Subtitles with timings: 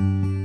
[0.00, 0.39] 哎，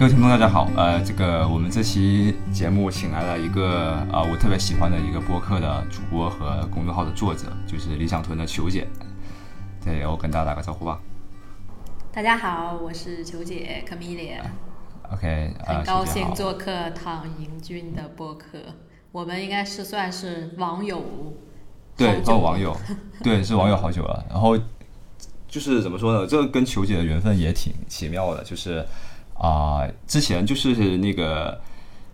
[0.00, 0.66] 各位听众，大家好。
[0.78, 8.86] 呃，这个我们这期节目请来了一个啊、我特别喜欢的一个播客的主播和公众号的作者，就是理想屯的球姐。
[9.84, 10.98] 对，我跟大家打个招呼吧。
[12.10, 18.58] 大家好，我是球姐 Camelia，OK，呃，很高兴做客躺赢君的播客。
[19.12, 21.04] 我们应该是算是网友，
[21.94, 22.74] 对，好久哦，网友，
[23.22, 24.24] 对，是网友好久了。
[24.30, 24.56] 然后
[25.46, 26.26] 就是怎么说呢？
[26.26, 28.82] 这个跟球姐的缘分也挺奇妙的，就是
[29.40, 31.58] 啊、之前就是那个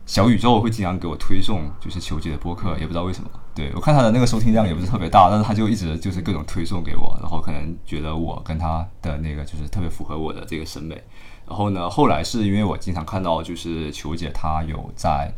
[0.06, 3.28] 小宇宙会经常给我推送，就是球姐的播客，也不知道为什么。
[3.52, 10.94] 对我看他的那个收听量也不是特别大，但是他就一直就是各种推送给我，然后可能觉得我跟他的那个就是特别符合我的这个审美。
[11.48, 15.33] 然后呢，后来是因为我经常看到就是球姐她有在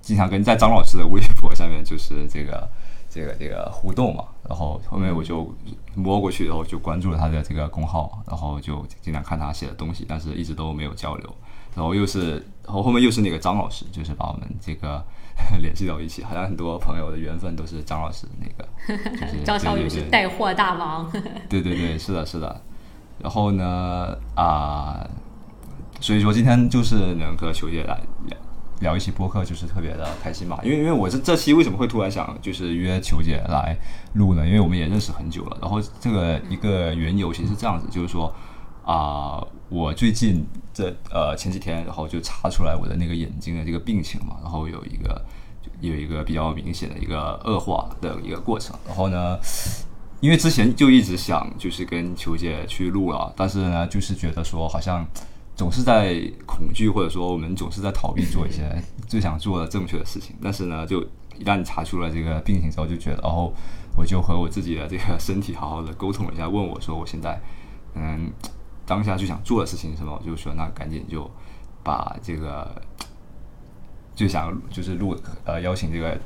[0.00, 2.68] 经常跟在张老师的微博上面就是这个
[3.10, 5.50] 这个这个互动嘛，然后后面我就
[5.94, 11.34] 摸过去，然后就关注了他的这个公号，然后就经常看他写的东西，但是一直都没有交流。
[11.74, 15.02] 然后又是，然后后面又是那个张老师，就是把我们这个
[15.62, 18.68] 联系到一起，好像很多朋友的缘分都是张老师那个，
[19.18, 21.10] 就是张小雨是带货大王。
[21.48, 22.60] 对对对，是的，是的。
[23.18, 25.08] 然后呢，啊、
[25.98, 27.98] 所以说今天就是能和球姐来
[28.82, 30.58] 聊一期播客，就是特别的开心嘛。
[30.62, 33.74] 因为因为我这这期为什么会突然想就是约球姐来
[34.12, 34.46] 录呢？
[34.46, 35.56] 因为我们也认识很久了。
[35.62, 38.30] 然后这个一个缘由其实是这样子，就是说
[38.84, 40.44] 啊、我最近
[40.74, 45.24] 这呃前几天，然后就查出来我的那个眼睛的这个病情嘛，然后有一个
[45.80, 48.76] 有一个比较明显的一个恶化的一个过程。
[48.84, 49.38] 然后呢，
[50.18, 55.06] 因为之前就一直想就是跟球姐去录了，但是呢，就是觉得说好像
[55.62, 58.68] 总是在恐惧，或者说我们总是在逃避做一些
[59.06, 60.34] 最想做的正确的事情。
[60.42, 61.00] 但是呢，就
[61.38, 63.52] 一旦查出了这个病情之后，就觉得，哦
[63.96, 67.40] 我就和我自己的这个身体好好的沟通了一下，问我说我现在
[67.94, 68.28] 嗯
[68.84, 70.20] 当下最想做的事情是什么？
[70.20, 71.30] 我就说那赶紧就
[71.84, 72.68] 把这个
[74.16, 76.18] 最想就是录呃邀请这个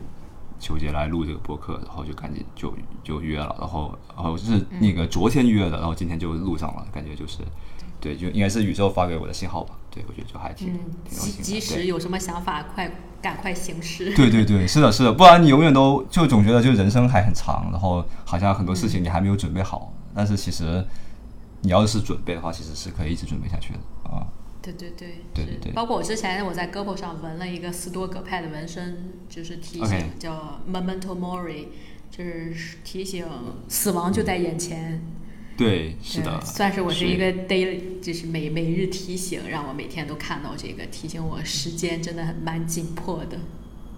[0.59, 2.73] 球姐来录这个播客，然后就赶紧就
[3.05, 7.43] 就约了，然后然后是那个昨天约的，然后今天就录上了，感觉就是
[8.07, 10.79] 对，就应该是宇宙发给我的信号吧，对我觉得就还挺、
[11.09, 12.89] 及及时有什么想法，快
[13.21, 14.15] 赶快行事。
[14.15, 20.87] 对对对，是的，是的，不然你永远都就总觉得就人生还很长，然后好像很多事情你还没有准备好，但是其实
[21.63, 23.79] 你要是准备的话，其实是可以一直准备下去的
[24.09, 24.25] 啊。
[24.63, 31.67] 对对对，对对对包括我之前我在胳膊上纹了一个斯多葛派的纹身，就是提醒叫 Memento Mori，
[32.09, 33.27] 就是提醒
[33.69, 35.03] 死亡就在眼前。
[35.57, 43.39] 对，是的，算是我是是一个 daily，就是每每日提醒，让我每天都看到这个，提醒我时间真的很蛮紧迫的。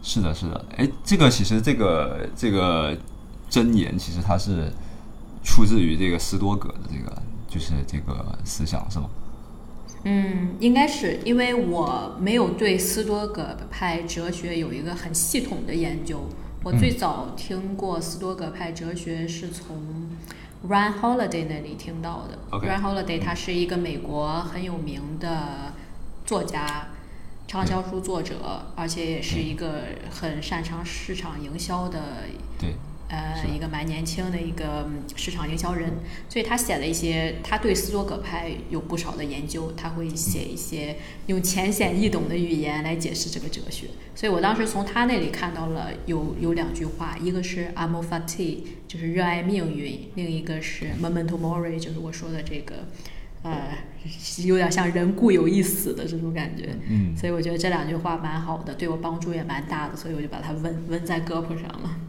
[0.03, 2.97] 是的，是的，哎，这个其实这个这个
[3.51, 4.71] 箴言，其实它是
[5.43, 9.11] 出自于这个斯多葛的这个就是这个思想，是吗？
[10.05, 16.25] 嗯，应该是因为我没有对斯多葛派哲学有一个很系统的研究。
[16.63, 19.77] 我最早听过斯多葛派哲学是从
[20.67, 22.39] Ryan Holiday 那里听到的。
[22.51, 25.73] Ryan Holiday 他是一个美国很有名的
[26.25, 26.89] 作家、
[27.47, 32.01] 畅销书作者，而且也是一个很擅长市场营销的
[32.59, 32.77] 对，是
[33.09, 35.91] 呃一个蛮年轻的一个嗯市场营销人，
[36.29, 40.97] 所以他写了一些，他对斯多葛派有不少的研究，他会写一些
[41.27, 43.87] 用浅显易懂的语言来解释这个哲学。
[44.15, 52.87] 所以我当时从他那里看到了有有两句话，一个是 amor fati，就是热爱命运；另一个是 memento mori，就是我说的这个。
[53.41, 53.69] 呃，
[54.45, 62.01] 有点像人固有一死的这种感觉，嗯，所以我觉得这两句话蛮好的，对我帮助也蛮大的，所以我就把它纹纹在胳膊上了。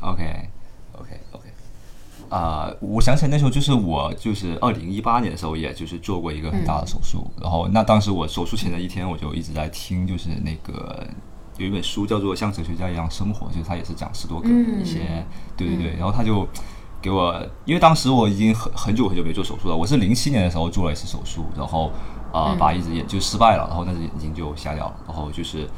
[0.00, 1.46] OK，OK，OK。
[2.28, 11.04] 啊、我想起来那时候就是我就是二零一八年的时候，也就是做过一个很大的手术，然后那当时我手术前的一天，我就一直在听，就是那个
[11.56, 15.26] 有一本书叫做《像哲学家一样生活》，就是他也是讲斯多葛一些，
[15.56, 16.46] 对对对，然后他就
[17.02, 21.90] 给我，因为当时我已经很很久很久没做手术了，我是零七年的时候做了一次手术，然后
[22.32, 25.68] 啊、把一只眼就失败了，然后那只眼睛就瞎掉了，然后就是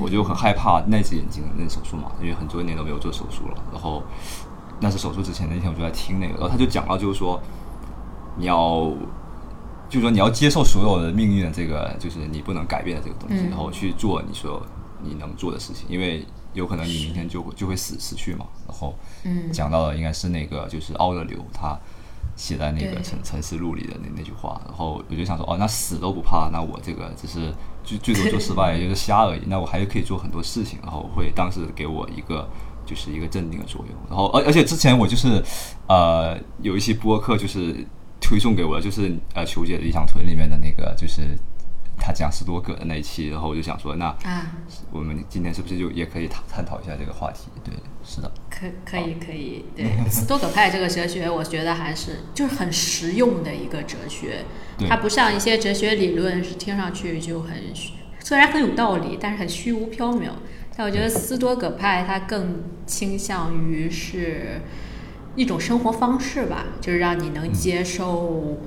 [0.00, 4.02] 我就很害怕那只眼睛的那手术嘛，因为很多年都没有做手术了，然后
[4.80, 7.40] 那是手术之前那天我就在听那个，然后他就讲到就是说
[8.36, 8.92] 你要。
[9.88, 14.66] 就是说，你要接受所有的命运的这个，就是你不能改变的这个东西，嗯然后去做你所有
[15.00, 18.46] 你能做的事情，因为有可能你明天就会就会死死去嘛。
[18.66, 21.78] 然后嗯讲到的应该是那个就是奥勒留他
[22.34, 27.54] 写在那个《沉沉思录》里的那那句话，然后我就想说，哦，那死都不怕，那我这个只是
[27.86, 32.48] 最最多做失败，也就是瞎而已，那我还是可以做很多事情，然后会当时给我一个
[32.84, 33.96] 就是一个镇定的作用。
[34.08, 35.42] 然后而而且之前我就是
[35.88, 37.86] 呃有一期播客就是
[38.20, 41.38] 推送给我的，就是呃球姐的理想屯里面的那个就是。
[41.98, 44.52] 他讲斯多葛的那一期，然后我就想说，那啊，
[44.92, 47.48] 我们今天是不是就也可以探探讨一下这个话题？
[47.64, 47.72] 对，
[48.04, 54.44] 是的，可可以可以，对， 斯多葛派这个哲学，我觉得还是就是很实用的一个哲学，
[54.78, 60.30] 对它不像一些哲学理论是听上去就很虚虽然很有道理，但是很虚无缥缈。
[60.76, 64.60] 但我觉得斯多葛派它更倾向于是
[65.34, 68.58] 一种生活方式吧，就是让你能接受。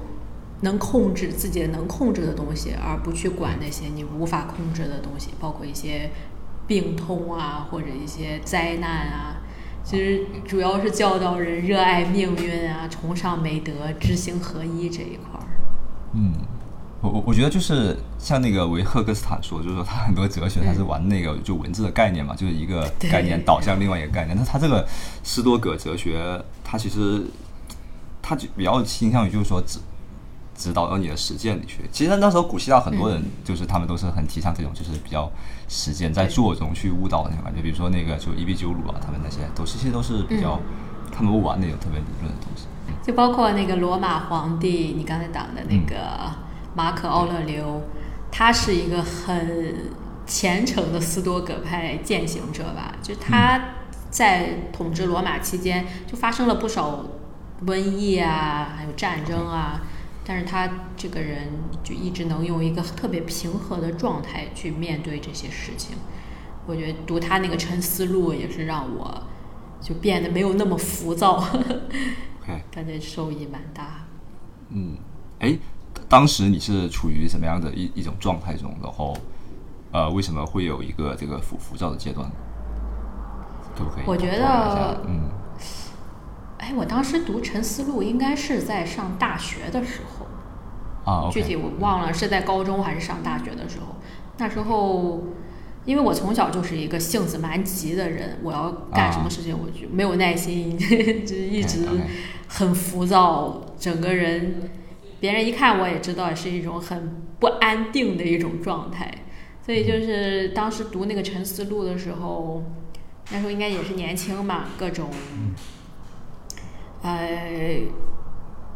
[0.62, 6.10] 能控制自己能控制的东西，而不去管那些你无法控制的东西，包括一些
[6.68, 9.38] 病痛啊，或者一些灾难啊。
[9.84, 15.48] 其实主要是教导人热爱命运啊，崇尚美德，知行合一这一块儿。
[16.14, 16.34] 嗯，
[17.02, 24.38] 我我我觉得就是像那个维赫克斯坦说，就是说他很多哲学他是玩那个就文字的概念嘛，就是一个概念导向另外一个概念。
[24.38, 24.88] 那他这个
[25.24, 27.24] 斯多葛哲学，他其实
[28.22, 29.80] 他就比较倾向于就是说指
[30.60, 31.90] 指导到你的实践里去。
[31.90, 35.32] 其实那时候古希腊很多人就是他们都是很提倡这种就是比较
[35.70, 37.62] 实践在做中去悟道的那种感觉。
[37.62, 40.60] 比如说那个就伊壁鸠鲁啊，他们那些都其实都是比较、
[41.14, 42.66] 他们不玩那种特别理论的东西。
[43.02, 45.96] 就包括那个罗马皇帝，你刚才讲的那个
[46.76, 47.82] 马可·奥勒留，
[48.30, 49.90] 他是一个很
[50.28, 52.94] 虔诚的斯多葛派践行者吧？
[53.02, 53.76] 就他
[54.10, 57.06] 在统治罗马期间，就发生了不少
[57.66, 59.82] 瘟疫啊，还有战争啊。
[60.30, 61.48] 但是他这个人
[61.84, 65.98] 就一直能用一个特别平和的状态去面对这些事情。
[66.68, 69.24] 我觉得读他那个《沉思录》也是让我
[69.82, 71.44] 就变得没有那么浮躁。
[72.70, 74.06] 感觉受益蛮大。
[74.70, 74.98] 嗯，
[75.40, 75.58] 哎，
[76.08, 78.72] 当时你是处于什么样的一一种状态中？
[78.84, 79.18] 然后，
[79.92, 82.30] 呃，为什么会有一个这个浮浮躁的阶段？
[83.76, 84.04] 可不可以？
[84.06, 85.28] 我觉得嗯，
[86.60, 93.96] 哎，我当时读《沉思录》应该是在上大学的时候，啊具体我忘了是在高中还是上大学的时候。
[94.38, 95.24] 那时候，
[95.86, 100.78] 因为我从小就是一个性子蛮急的人，我要干什么事情我就没有耐心，
[101.26, 101.86] 就一直
[102.48, 104.70] 很浮躁，整个人
[105.20, 109.10] 别人一看我也知道是一种很不安定的一种状态。
[109.66, 112.64] 所以就是当时读那个《沉思录》的时候，
[113.32, 115.10] 那时候应该也是年轻嘛，各种，
[117.02, 117.82] 呃，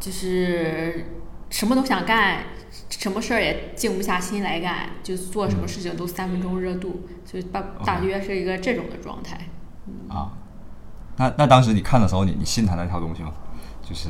[0.00, 1.06] 就是
[1.50, 2.44] 什么都想干，
[2.88, 9.38] 什么事儿也静不下心来干，就做什么事情都三分钟热度，就大大约是一个这种的状态。
[10.08, 10.32] 啊，
[11.16, 13.32] 那那当时你看的时候，你你信他那套东西吗？
[13.86, 14.08] 就是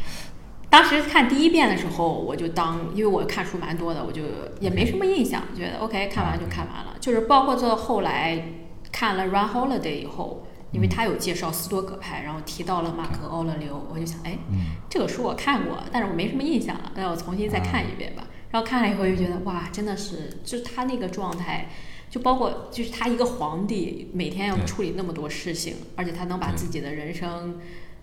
[0.70, 4.22] 当时看第一遍的时候，我就当，因为我看书蛮多的，我就
[4.58, 6.94] 也没什么印象，觉得 OK 看完就看完了。
[6.98, 8.42] 就是包括到后来
[8.90, 18.24] 看了《Run Holiday》以后，因为他有介绍斯多葛派，然后提到了马克·奥勒留，我就想，哎，嗯这个书我看过，但是我没什么印象了，那我重新再看一遍吧。
[18.50, 21.68] 然后看了以后就觉得，哇，真的是，就是他那个状态。
[22.10, 27.58] 就包括就是他一个皇帝，每天要处理那么多事情，而且他能把自己的人生，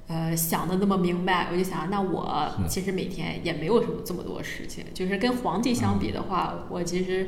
[0.08, 7.28] 呃，想的那么明白，我就想，那我其实每天也没有什么这么多事情，就是跟皇帝相比的话，我其实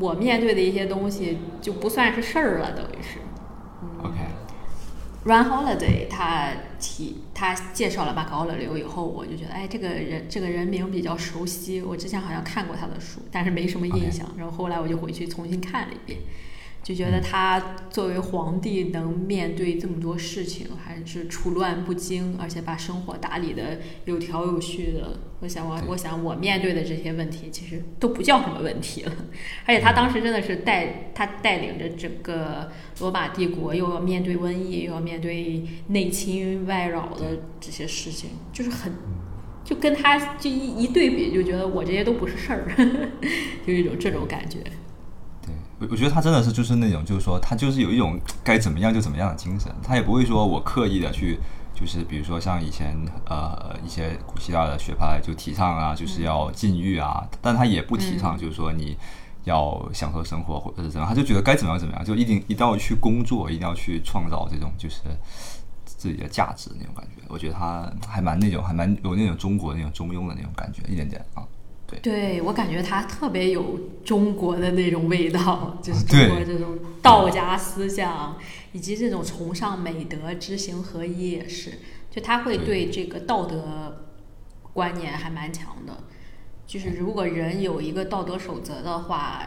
[0.00, 3.20] 我面对的一些东西就不算是事儿了，等于是。
[4.02, 4.16] OK，
[5.26, 14.24] Run Holiday 他提他介绍了马可奥勒留以后，我就觉得，哎，这个人这个人名比较熟悉，我之前好像看过他的书，但是没什么印象。
[14.38, 16.20] 然后后来我就回去重新看了一遍，
[16.86, 25.18] 就觉得他作为皇帝能面对这么多事情，还是处乱不惊，而且把生活打理的有条有序的。
[25.40, 29.12] 我想我对我想我面对的这些问题，其实都不叫什么问题了。
[29.66, 38.92] 而且他当时真的是带他带领着整个罗马帝国，又要面对瘟疫，又要面对内侵外扰的这些事情，就是很，
[39.64, 42.64] 就跟他就一一对比，就觉得我这些都不是事儿，
[43.66, 44.58] 就一种这种感觉。
[45.78, 51.38] 对我我觉得他真的是就是那种，就是说他就是有一种该怎么样就怎么样的精神，他也不会说我刻意的去，
[51.74, 58.96] 就是比如说像以前呃一些古希腊的学派就提倡啊，就是要禁欲啊，但他也不提倡就是说你
[59.44, 65.00] 要享受生活或者是怎么样，他就觉得该怎么样怎么样，就一定一定要去工作，一定要去创造这种就是
[65.84, 67.22] 自己的价值那种感觉。
[67.28, 71.42] 我觉得他还蛮那种还蛮有那种中国那种中庸的那种感觉，一点点啊。
[71.86, 76.26] 对，对我感觉它特别有中国的那种味道， 就是对。
[76.26, 78.36] 中国这种道家思想，
[78.72, 81.72] 以及这种崇尚美德、知行合一也是，
[82.10, 84.06] 就他会对这个道德
[84.72, 86.04] 观念还蛮强的。
[86.66, 89.46] 就是如果人有一个道德守则的话，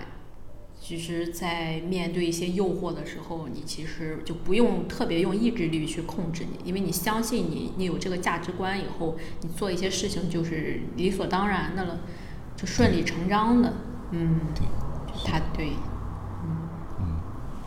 [0.81, 12.00] 其实，在面对一些诱惑的时候，你其实就不用特别用意志力去控制你，因为你相信你，你有这个价值观以后，你做一些事情就是理所当然的了，
[12.60, 13.74] 就顺理成章的。
[14.12, 14.66] 嗯，对，
[15.25, 15.72] 他对，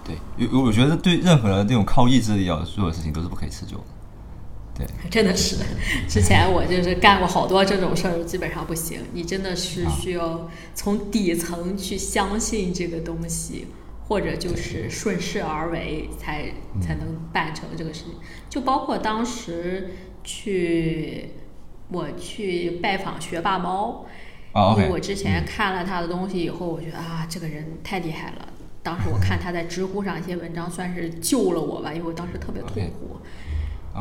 [0.05, 3.85] 对，因为我觉得对任何的那种靠意志力要做的事情都是不可以持久的。
[4.75, 5.57] 对，真的是，
[6.09, 9.01] 之前我就是干过好多这种事儿，基本上不行。
[9.13, 13.69] 你真的是需要从底层去相信这个东西，
[14.09, 18.15] 或者就是顺势而为，才才能办成这个事情。
[18.49, 19.91] 就包括当时
[20.25, 21.31] 去
[21.89, 24.07] 我去拜访学霸猫，
[24.55, 28.49] 因为我之前看了他的东西以后，我觉得啊，这个人太厉害了。
[28.83, 33.19] 当时我看他在知乎上一些文章，算是救了我吧，因为我当时特别痛苦。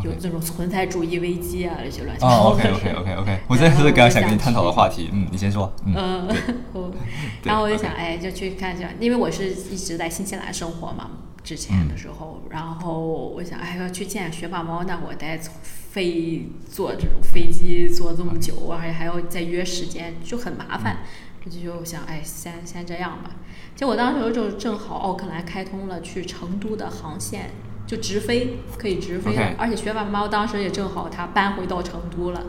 [0.06, 2.44] 有这种存在主义危机啊，这些乱七八糟。
[2.52, 6.36] ，OK OK OK OK，我真的是刚刚想跟你探讨的话题，嗯，你先说，嗯，嗯
[7.44, 11.12] 然后我就想，哎，就去看一下，因为我是一直在新西兰生活嘛，
[11.44, 15.54] 之前的时候，然后我想，哎，要去见学霸猫，那我得从
[15.92, 21.00] 飞坐这种飞机坐这么久，而且还要再约时间，就很麻烦。
[21.44, 23.32] 这就就想，哎，先先这样吧。
[23.76, 27.50] 结果当时就正好奥克兰开通了去成都的航线，
[27.86, 32.44] 就直飞，可以直飞而且学霸猫当时也正好他搬回到成都了。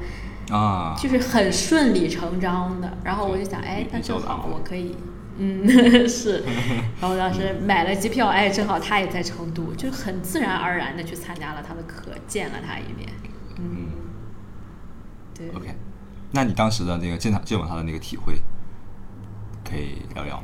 [0.50, 2.99] 啊，就是很顺理成章的。
[3.02, 4.94] 然后我就想，哎，那正好我可以，
[5.38, 5.66] 嗯，
[6.06, 6.44] 是。
[7.00, 13.08] 然后当时买了机票，哎，正好他也在成都，就很自然而然的去参加了他的课，见了他一面。
[15.54, 15.75] OK，
[16.32, 18.34] 那你当时的那个见他见过他的那个体会，
[19.64, 20.42] 可以聊聊。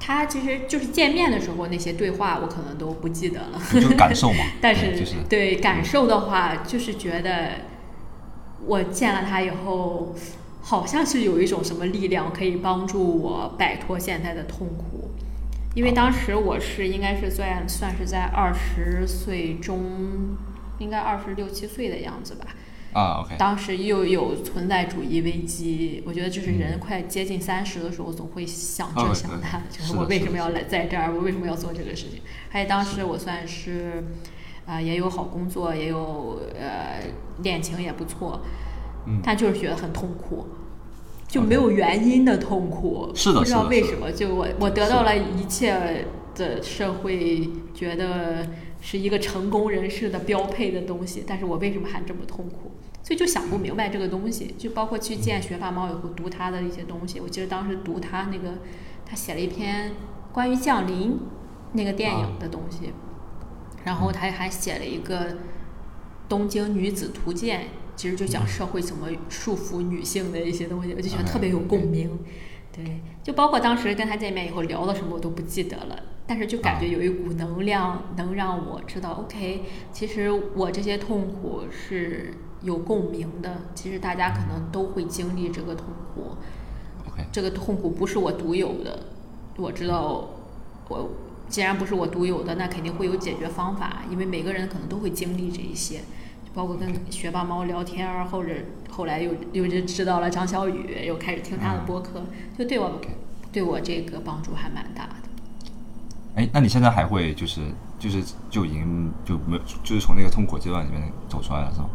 [0.00, 3.60] 他其实就是见面的时候那些对话，我可能都不记得了。
[3.72, 7.50] 就是感受嘛 但是对就是对感受的话，就是觉得
[8.64, 10.14] 我见了他以后，
[10.62, 15.10] 好像是有一种什么力量可以帮助我摆脱现在的痛苦。
[15.74, 20.36] 因为当时我是应该是算算是在二十岁中，
[20.78, 22.46] 应该二十六七岁的样子吧。
[22.98, 32.20] 啊，OK，当时又有存在主义危机，我觉得就是人快接近三十的时候，总会想这哦想那，对就是我为什么要来在这儿，我为什么要做这个事情？
[32.48, 34.02] 还有当时我算是，
[34.66, 37.00] 啊、也有好工作，也有呃
[37.42, 38.42] 恋情也不错，
[39.06, 39.20] 嗯。
[39.22, 40.46] 但就是觉得很痛苦，
[41.28, 48.48] 就没有原因的痛苦，是的不知道为什么，就我我得到了一切的社会觉得
[48.80, 52.67] 是一个成功人士的标配的东西，但是我为什么还这么痛苦？
[53.08, 57.18] 所以就想不明白这个东西，就包括去见学霸猫以后读他的一些东西。
[57.18, 58.58] 我记得当时读他那个，
[59.06, 59.92] 他写了一篇
[60.30, 61.18] 关于降临
[61.72, 62.92] 那个电影的东西，
[63.82, 65.30] 然后他还写了一个
[66.28, 67.60] 《东京女子图鉴》，
[67.96, 72.10] 其实就讲社会怎么束缚女性的一些东西，我就觉得特别有共鸣。
[72.70, 86.36] 对，就包括当时跟他见面以后聊了什么我都不记得了，但是就感觉有一股能量能让我知道，OK，其实我这些痛苦是有共鸣的，其实大家可能都会经历这个痛苦
[87.08, 89.04] ，OK，这个痛苦不是我独有的，
[89.56, 90.28] 我知道
[90.88, 91.10] 我
[91.48, 96.00] 既然不是我独有的，那肯定会有解决方法，因为每个人可能都会经历这一些，
[96.54, 98.52] 包括跟学霸猫聊天儿，或者
[98.90, 102.22] 后来又又就知道了张小雨，又开始听他的播客，
[102.58, 103.00] 就对我
[103.52, 105.14] 对我这个帮助还蛮大的。
[106.34, 107.60] 哎，那你现在还会就是
[107.98, 111.88] 就是就已经就没有就是从那个痛苦阶段里面走出来了是吗？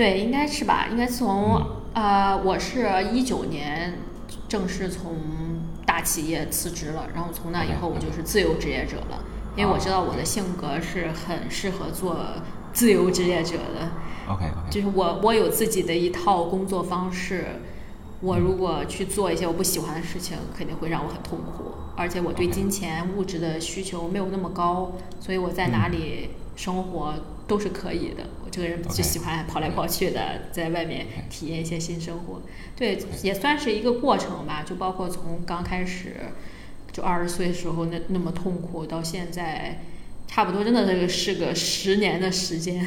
[0.00, 0.86] 对，应该是吧？
[0.90, 1.56] 应该从
[1.92, 3.98] 嗯呃，我是一九年
[4.48, 5.14] 正式从
[5.84, 9.22] 大企业辞职了，然后从那以后我就是自由职业者了，
[9.58, 12.16] 因为我知道我的性格是很适合做
[12.72, 13.90] 自由职业者的
[14.32, 17.60] ，OK OK，就是我我有自己的一套工作方式。
[18.22, 21.72] 我如果去做一些我不喜欢的事情，肯定会让我很痛苦。
[21.94, 27.14] 而且我对金钱物质的需求没有那么高，所以我在哪里生活
[27.46, 28.24] 都是可以的。
[28.50, 32.42] 我这个人就喜欢跑来跑去的，在外面体验一些新生活。
[32.76, 34.64] 对，也算是一个过程吧。
[34.66, 36.16] 就包括从刚开始，
[36.90, 39.82] 就二十岁的时候那那么痛苦，到现在，
[40.26, 42.84] 差不多真的这个是个十年的时间。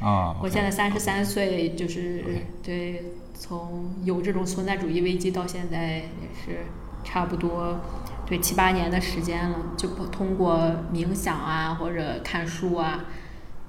[0.00, 2.24] 啊， 我现在三十三岁，就是
[2.62, 3.02] 对，
[3.34, 6.64] 从有这种存在主义危机到现在也是
[7.04, 7.80] 差不多
[8.26, 10.58] 对七八年的时间了，就不通过
[10.92, 13.04] 冥想啊或者看书啊，就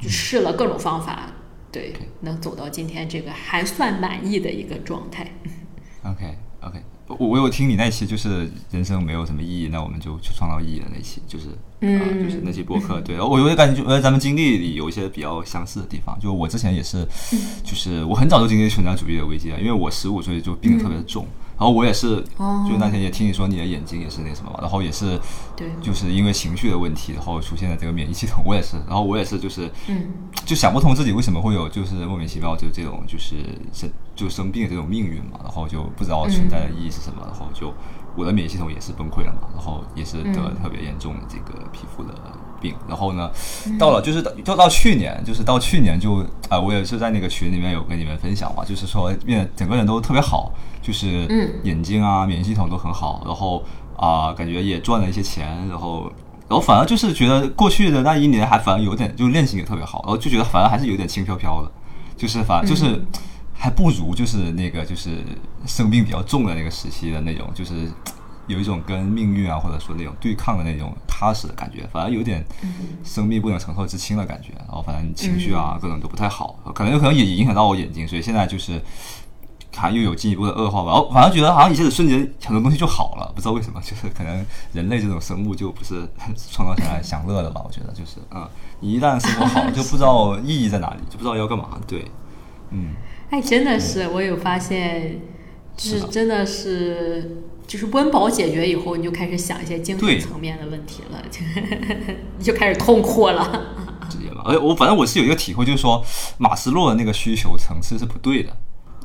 [0.07, 1.31] 试了各种方法，
[1.71, 5.29] 对能走到今天这个还算满意的一个状态。
[6.03, 11.47] OK OK，我我有听你那期就是人生没有什么意义，那我们就去创造意义的那期，就是
[11.81, 12.99] 嗯啊就是那期播客。
[13.05, 16.17] 对，我有点感觉，呃，咱们经历里有一些比较相似的地方。
[16.19, 17.05] 就我之前也是，
[17.63, 21.25] 就是我很早就经历存在主义的危机了，因为我十五岁就病得特别重，
[21.59, 22.65] 然后我也是，哦。
[22.69, 25.19] 就那天也听你说你的眼睛也是那什么嘛，然后也是
[25.55, 25.69] 对。
[25.81, 30.07] 就是因为情绪的问题，然后出现了这个免疫系统，我也是，然后我也是就是嗯。
[30.45, 33.35] 就想不通自己为什么会有就是莫名其妙就这种就是
[33.71, 37.73] 生就生病的这种命运嘛，然后就不知道存在的意义是什么，然后就
[38.15, 42.13] 我的免疫系统也是崩溃了嘛，然后也是得了特别严重的这个皮肤的
[42.59, 43.29] 病，然后呢，
[43.77, 50.51] 到了就是到就到去年，就是到去年就啊、我也是在那个群里面有跟你们分享嘛，就是说变得整个人都特别好，
[50.89, 53.63] 就是嗯眼睛啊免疫系统都很好，然后
[53.95, 56.11] 啊、感觉也赚了一些钱，然后。
[56.49, 61.71] 然后反而就是觉得过去的那一年还反而有点，就是练习也特别好，然后就觉得反而还是有点轻飘飘的，
[62.17, 62.99] 就是反就是
[63.53, 65.23] 还不如就是那个就是
[65.67, 67.87] 生病比较重的那个时期的那种，就是
[68.47, 72.43] 有一种跟命运啊或者说那种对抗的那种踏实的感觉，反而有点
[73.03, 78.81] 生命不能承受之轻的感觉，然后反正情绪啊各种都不太好，可能有可能也影响到我眼睛，所以现在就是。
[79.79, 86.07] 还又有进一步的恶化吧，然后反而觉得好像一下子瞬间很多东西就好了，不知道为什么，就是可能人类这种生物就不是
[86.51, 87.61] 创造下来享乐的吧？
[87.65, 88.47] 我觉得就是嗯、
[88.81, 91.79] 你一旦生活好了，就不知道意义在哪里，就不知道要干嘛。
[91.87, 92.05] 对，
[92.71, 92.93] 嗯，
[93.29, 95.21] 哎，真的是，我有发现，
[95.77, 101.39] 就是真的是，就是温饱解决以后，你就开始想一些精神层面的问题了，就
[102.37, 103.77] 你就开始痛苦了。
[104.09, 104.41] 直接吧。
[104.45, 106.03] 而且我反正我是有一个体会，就是说
[106.37, 108.55] 马斯洛的那个需求层次是不对的。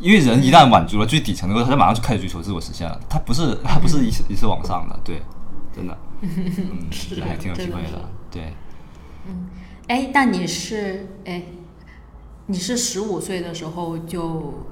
[0.01, 3.01] 因为人一旦满足了最底层的，他就马上就开始追求自我实现了。
[3.09, 5.23] 他不是， 他不是一次一次往上的，对，
[5.75, 8.53] 真的， 嗯，是还挺有机会的对。
[9.89, 11.43] 哎，那你是哎，
[12.47, 14.65] 你是十五岁的时候就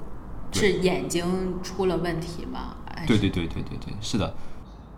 [0.51, 1.23] 是眼睛
[1.63, 2.75] 出了问题吗？
[2.95, 4.33] 还是对对对对对对，是的，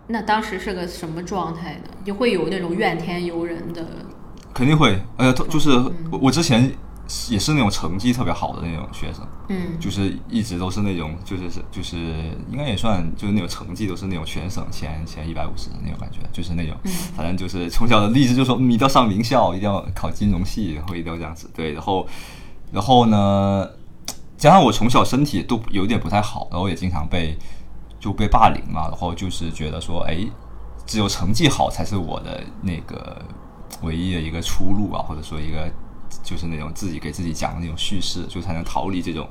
[0.08, 1.88] 那当时是个什么状态呢？
[2.04, 3.86] 就会有那种怨天尤人的，
[4.54, 4.98] 肯定会。
[5.16, 5.70] 呃，就是
[6.10, 6.70] 我我之前
[7.30, 9.78] 也是那种成绩特别好的那种学生，嗯。
[9.78, 11.96] 就是一直都是那种，就是是就是
[12.50, 16.76] 应该也算就是那种成绩都是那种全省前前一百五十的那种感觉，就是那种，
[17.16, 22.06] 反正就是从小的励志就说，嗯，一定要上名校，一定要考金融系，然后一定要这样子，对，然后
[22.72, 23.68] 然后呢，
[24.36, 27.36] 加上我从小身体都有点不太好，然后也经常被
[28.00, 30.26] 就被霸凌嘛，然后就是觉得说，哎，
[30.86, 33.22] 只有成绩好才是我的那个
[33.82, 35.70] 唯一的一个出路啊，或者说一个
[36.26, 39.28] 就是那种自己给自己讲的那种叙事，就才能逃离这种，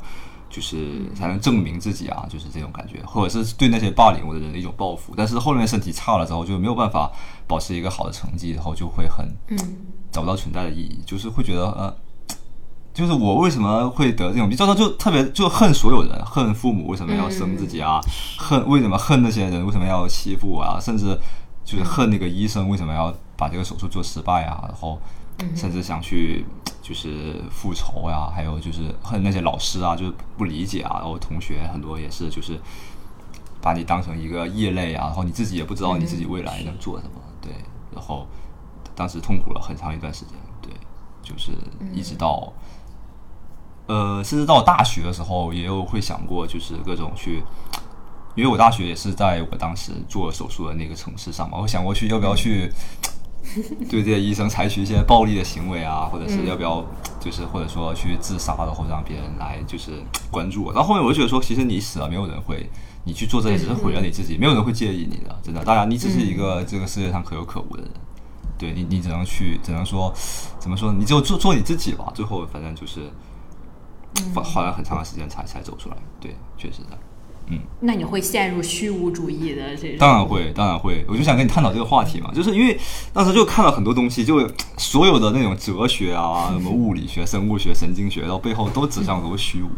[0.50, 5.14] 就是才能证明自己啊，就是这种感觉，或者是对那些霸凌我的人的一种报复。
[5.18, 7.12] 但是后面身体差了之后，就没有办法
[7.46, 9.58] 保持一个好的成绩，然后就会很嗯。
[10.12, 11.94] 找不到存在的意义，就是会觉得呃。
[12.94, 18.00] 就是我为什么会得这种病，就就特别就恨所有人，恨父母为什么要生自己啊，
[18.40, 21.08] 恨为什么恨那些人为什么要欺负我啊，甚至
[21.66, 24.98] 就是恨那个医生为什么要把这个手术做失败啊，然后
[25.56, 26.46] 甚至想去
[26.82, 32.60] 就是复仇呀、还有就是恨那些老师啊，就是不理解啊，然后同学很多也是就是
[33.62, 37.52] 把你当成一个异类啊，然后你自己也不知道你自己未来能做什么，对，
[37.94, 38.28] 然后
[38.96, 40.72] 当时痛苦了很长一段时间，对，
[41.22, 41.52] 就是
[41.94, 42.52] 一直到。
[43.88, 47.44] 呃，甚至到大学的时候，也有会想过，就是各种去，
[48.34, 52.72] 因为我大学也是在我当时做手术的那个城市上嘛，我想过去要不要去
[53.90, 56.84] 对这些医生采取一些暴力的行为啊，或者是要不要
[57.20, 60.74] 就是或者说去自杀，了，或者让别人来就是关注我。
[60.74, 62.70] 到后面我就觉得说，其实你死了，没有人会，
[63.04, 65.64] 你去做这些只是毁了你自己，没有人会介意你的，真的。
[65.64, 67.92] 当然，你只是一个这个世界上可有可无的人。
[68.58, 70.14] 对你，你只能去，只能说，
[70.58, 70.92] 怎么说？
[70.94, 72.12] 你就做做你自己吧。
[72.16, 73.12] 最后，反正就是，
[74.34, 75.98] 花花了很长的时间才才走出来。
[76.22, 76.98] 对，确实的。
[77.82, 79.98] 那你会陷入虚无主义的这种？
[80.00, 81.06] 当然会，当然会。
[81.08, 82.78] 我就想跟你探讨这个话题嘛，就是因为
[83.14, 89.70] 当时就看了很多东西，就 所有的那种哲学啊， 什么物理学、生物学、神经学，到背后都指向都是虚无，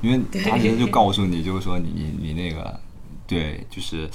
[0.00, 2.80] 因为他其实就告诉你，就是说你你你那个，
[3.26, 4.08] 对，就是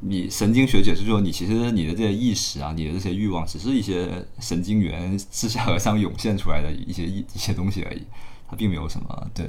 [0.00, 8.02] 你神经学解释说，你其实你的这些意识啊，你的这些欲望，只是一些神经元自下而上涌现出来的一些一一些东西而已，
[8.48, 9.46] 它并没有什么对。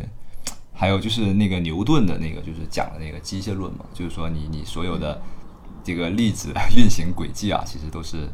[0.79, 5.19] 还有就是那个牛顿的那个，就是讲的那个机械论嘛，就是说你你所有的
[5.83, 8.29] 这个粒子运行轨迹啊，其实都是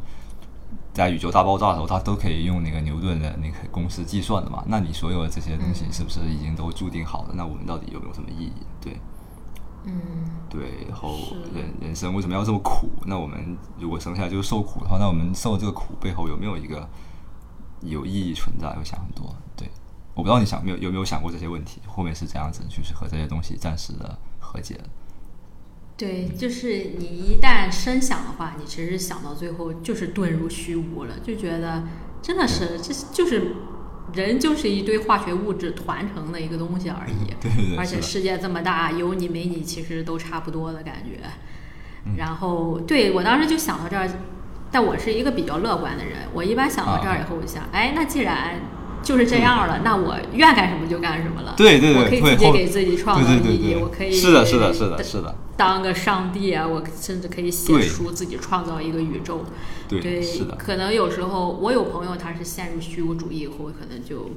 [0.91, 4.61] 在宇宙大爆炸的时候，它都可以用那个牛顿的那个公式计算的嘛。
[4.67, 7.33] 那你所有的这些东西是不是已经都注定好了？
[7.33, 8.51] 那我们到底有没有什么意义？
[8.81, 8.99] 对，
[9.85, 9.93] 嗯，
[10.49, 10.85] 对。
[10.89, 11.17] 然后
[11.55, 12.89] 人人生为什么要这么苦？
[13.05, 16.85] 那我们如果生下来就是受苦的话，那我们受这个苦背后有没有一个
[17.81, 18.67] 有意义存在？
[18.77, 19.69] 我想很多，对。
[20.15, 24.83] 我不知道你想没有有没有想过这些问题，后面是这样子，就是和这些东西暂时的和解了。
[25.95, 31.83] 对，就是你一旦深想的话，你其实想到最后就是遁入虚无了，就觉得
[32.21, 33.55] 真的是这就是
[34.13, 37.33] 人就是一堆化学物质团成的一个东西而已。
[37.39, 41.19] 对对对，而且世界这么大，有你没你其实都差不多的感觉。
[42.05, 44.09] 嗯然后，对我当时就想到这儿，
[44.69, 48.59] 但我是一个比较乐观的人，我一般想到这儿以后，我就想，哎，那既然
[49.03, 51.53] 就是这样了，那我愿干什么就干什么了。
[51.57, 59.43] 对对对我可以自己给自己创造意义，对对对对，我可以是的，是的，是的，是的，当个上帝啊，我甚至可以写书，自己创造一个宇宙。
[59.89, 64.31] 对，是的，可能有时候我有朋友他是陷入虚无主义以后，可能就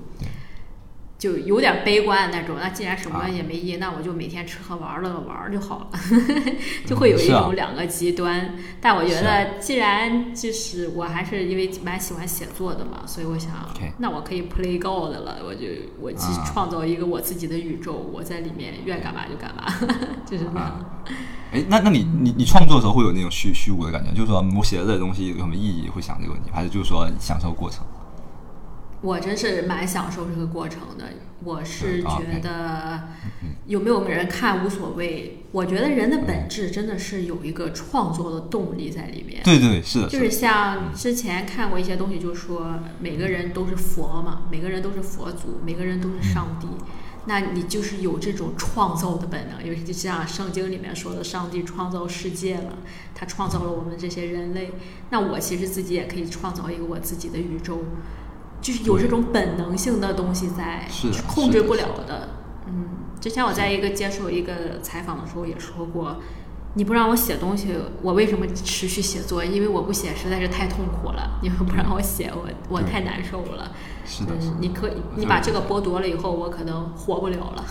[1.19, 2.57] 就有点悲观那种。
[2.61, 5.99] 那既然什么啊也没意义，那我就每天吃喝玩乐玩就好了，
[6.87, 8.55] 就会有一种两个极端。
[8.81, 13.53] 但我觉得，既然就是我还是因为蛮喜欢写作的嘛，所以我想
[13.99, 15.67] 那我可以 play God 了，我就
[16.01, 19.65] 我去啊创造一个我自己的宇宙，我在里面愿干嘛就干嘛，
[20.27, 20.85] 就是那样。
[21.53, 27.85] 哎，那那你你你创作的时候会有那种虚虚无的感觉，就是说我写的这东西有什么意义，会想这个问题，还是就是说享受过程？
[29.07, 31.05] 我真是蛮享受这个过程的。
[31.45, 33.03] 我是觉得
[33.67, 35.45] 有没有人看无所谓。
[35.53, 39.43] 我觉得人的本质真的是有一个创作的动力在里面。
[39.45, 46.67] 对对，是的，就是，像之前看过一些东西，就是说每个人都是佛嘛，每个人都是佛祖，每个人都是上帝。
[47.29, 52.79] 那你就是有这种创造的本能，尤其就像圣经里面说的，上帝创造世界了，
[53.15, 54.73] 他创造了我们这些人类。
[55.11, 57.85] 那我其实自己也可以创造一个我自己的宇宙，
[58.67, 62.31] 就是有这种本能性的东西在，是的控制不了的。
[62.67, 62.89] 嗯，
[63.21, 66.17] 之前我在一个接受一个采访的时候也说过，
[66.75, 69.45] 你不让我写东西，我为什么持续写作？
[69.45, 71.39] 因为我不写实在是太痛苦了。
[71.45, 73.71] 你们不让我写，我我太难受了。
[74.05, 77.65] 是的，你可以，你把这个剥夺了以后，我可能活不了了。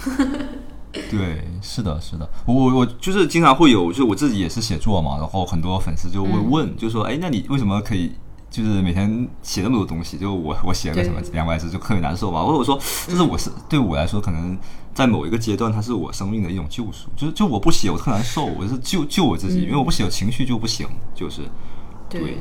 [1.12, 8.13] 对，是的，是的，我我我就是经常会有，就是我自己也是写作嘛，然后很多粉丝就会嗯问，就说，哎，那你为什么可以？
[8.55, 12.43] 就是每天写那么多东西，就我我写个什么两百字就特别难受吧。
[12.43, 14.57] 或者说，就是我是对我来说，可能
[14.93, 17.09] 在某一个阶段，它是我生命的一种救赎。
[17.15, 20.87] 就是就我不写，我特难受，我是救救我自己，嗯因为我不写，我情绪就不行。
[21.13, 21.41] 就是
[22.09, 22.37] 对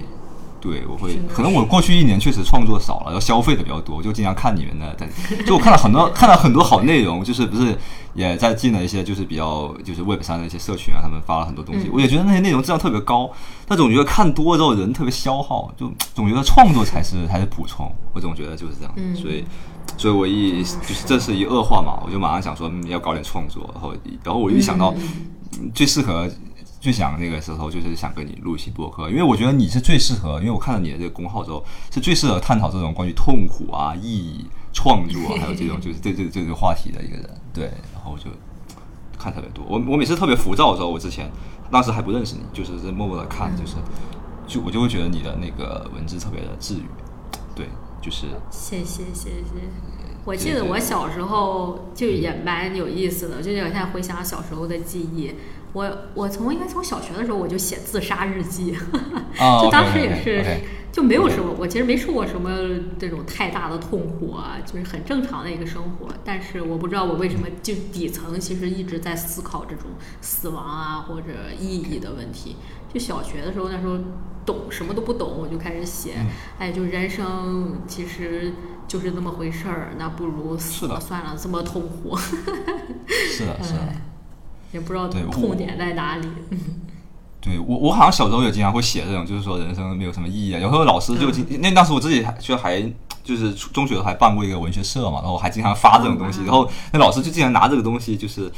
[0.64, 5.06] 对，我会可能我过去一年确实创作少了，要消费的比较多，就经常看你们的，但
[5.44, 7.76] 就我看了很多看了很多好内容，就是不是
[8.14, 11.90] 也在进了一些就是比较就是 Web 上的一些社群啊，他们发了很多东西，嗯。
[11.92, 13.30] 我也觉得那些内容质量特别高，
[13.68, 19.14] 但总觉得看多之后人特别消耗，就总觉得创作才是才是补充，我总觉得就是这样，嗯。
[19.14, 19.44] 所以。
[19.96, 25.70] 所以我一就是这是一恶化嘛，我就马上想说、嗯、要搞点创作，然后然后我一想到、嗯。
[25.72, 26.28] 最适合
[26.84, 37.30] 最想那个时候就是想跟你录一期播客，因为我觉得你是最适合，因为我看了你的这个公号之后，是最适合探讨这种关于痛苦啊、意义、创作，还有这种 就是这这这个话题的一个人。
[37.54, 38.24] 对，然后我就
[39.18, 39.64] 看特别多。
[39.66, 41.30] 我我每次特别浮躁的时候，我之前
[41.70, 43.76] 当时还不认识你，就是在默默的看，就是
[44.46, 46.84] 就我就会觉得你的那个文字特别的治愈。
[47.54, 47.66] 对，
[48.02, 49.70] 就是谢谢谢谢。
[50.26, 55.30] 我记得我小时候就也蛮有意思的，就是我现在回想小时候的记忆，
[55.74, 58.74] 我我从应该从小学的时候我就写自杀日记，
[59.38, 60.42] 啊就当时也是
[60.92, 62.48] 就没有什么，我其实没受过什么
[62.98, 66.08] 这种太大的痛苦啊，就是很正常的一个生活。
[66.24, 72.56] 但是我不知道我为什么就底层其实一直在思考这种死亡啊或者意义的问题。
[72.92, 73.98] 就小学的时候，那时候
[74.46, 76.26] 懂什么都不懂，我就开始写，嗯。
[76.60, 78.52] 哎，就人生其实
[78.86, 82.16] 就是那么回事儿，那不如死了算了，这么痛苦，
[83.08, 83.92] 是的，是的。
[84.74, 86.28] 哎也不知道痛点在哪里。
[87.40, 90.58] 对我，我好像小时候也经常会写这种，就是说人生没有什么意义啊。
[90.58, 92.80] 有时候老师就经，那当时我自己还就还
[93.22, 98.50] 就是初中学的时候还办过一个文学社嘛，然后还经常发这种东西，嗯然后那老师就经常拿这个东西就是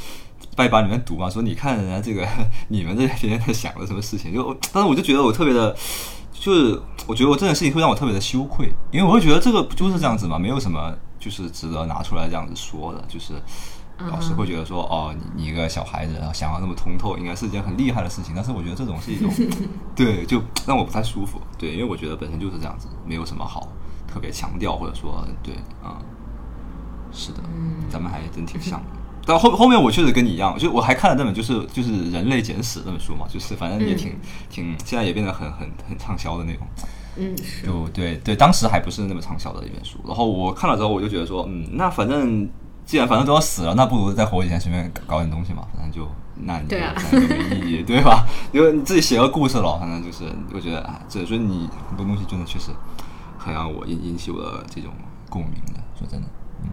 [0.55, 2.27] 在班里面读嘛，说你看人家这个
[2.69, 5.75] 你们这些天在想的什么事情，就但是我就觉得我特别的。
[6.39, 13.33] 就是我觉得我这件事情会让我特别的羞愧，因为我会觉得这个不就是这样子嘛，没有什么就是值得拿出来这样子说的，就是
[13.99, 18.33] 老师会觉得说，哦，你你一个小孩子啊想要那么通透，应该是一件很厉害的事情。
[18.35, 19.31] 但是我觉得这种是一种，
[19.95, 21.41] 对，就让我不太舒服。
[21.57, 23.67] 对，因为我觉得本身就是这样子，没有什么好
[24.07, 25.95] 特别强调，或者说，对，嗯，
[27.11, 27.39] 是的，
[27.89, 28.85] 咱们还真挺像的。
[29.25, 34.15] 但后后面我确实跟你一样，就我还看了那本就是就是《人类简史》那本书嘛，就是反正也挺、
[34.49, 36.65] 挺，现在也变得很很很畅销的那种。
[37.17, 37.65] 嗯，是。
[37.65, 39.99] 就对对，当时还不是那么畅销的一本书。
[40.05, 42.47] 然后我看了之后，我就觉得说，嗯，那反正
[42.87, 46.77] 既然反正都要死了，那不如在活以前随便搞点东西嘛，反正就那你就
[47.19, 48.25] 没意义，对吧？
[48.53, 50.23] 因为你自己写个故事了，反正就是
[50.53, 52.71] 我觉得啊，这所以你很多东西真的确实
[53.37, 54.91] 很让我引引起我的这种
[55.29, 55.81] 共鸣的。
[55.99, 56.27] 说真的，
[56.63, 56.69] 嗯，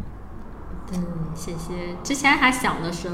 [0.92, 1.96] 嗯，谢谢。
[2.04, 3.10] 之前还想的是，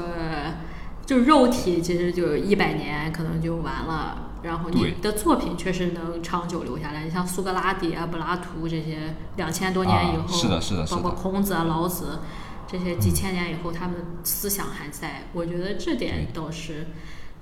[1.05, 4.27] 就肉体其实就一百年可能就完了。
[4.43, 12.19] 然后你的作品确实能长久留下来，你像苏格拉底啊、柏拉图这些，两千多年以后，是的，是的，包括孔子啊、老子
[12.71, 15.23] 这些几千年以后，他们的思想还在。
[15.33, 16.87] 我觉得这点倒是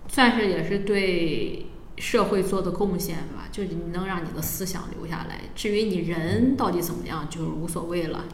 [0.08, 5.42] 算是也是对社会做的贡献吧，就是你能让你的思想留下来。
[5.56, 8.26] 至于你人到底怎么样，就是无所谓了。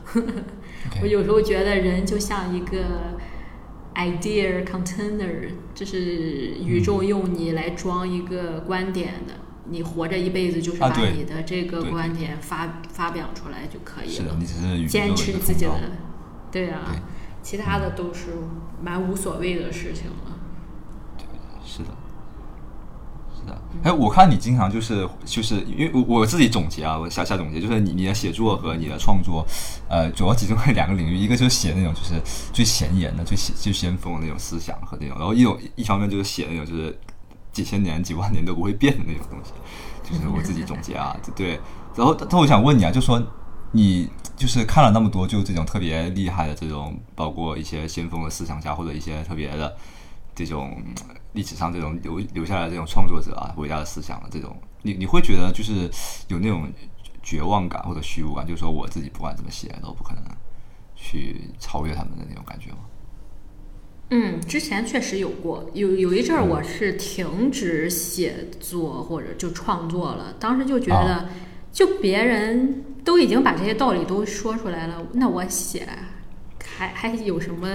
[1.01, 3.19] 我有时候觉得人就像一个。
[3.97, 9.35] idea container 就是宇宙用你来装一个观点的，
[9.69, 14.35] 你活着一辈子就是把你的这个观点发发表出来就可以了。
[14.37, 15.91] 你只是坚持自己的，
[16.55, 16.95] 对啊，
[17.43, 18.27] 其他的都是
[18.81, 20.39] 蛮无所谓的事情了。
[21.17, 21.25] 对，
[21.65, 21.89] 是的。
[23.83, 29.45] 哎，我看你经常就是就是因为我我自己总结啊，我下下总结就是你你的写作和你的创作，
[29.89, 32.13] 呃，主要集中在两个领域，一个就是写那种就是
[32.53, 36.97] 最前沿的、最最先锋的那种思想和那种，然后一种一方面就是写那种就是
[37.51, 39.51] 几千年、几万年都不会变的那种东西，
[40.09, 41.59] 就是我自己总结啊，对。
[41.95, 43.21] 然后，但我想问你啊，就说
[43.75, 49.75] 你就是看了那么多，就这种特别厉害的这种，包括一些先锋的思想家或者一些特别的
[50.33, 50.81] 这种。
[51.35, 55.91] 历史上这种留留下来这种创作者啊，伟大的思想的这种，你你会觉得就是
[56.29, 56.71] 有那种
[57.21, 60.23] 绝望感或者虚无感，就是说我自己不管怎么写都不可能
[60.95, 62.77] 去超越他们的那种感觉吗？
[64.11, 71.27] 嗯，之前确实有过，有有一阵儿我是停止写作或者就创作了，当时就觉得，
[71.75, 75.85] 就别人都已经把这些道理都说出来了，那我写
[76.77, 77.67] 还还有什么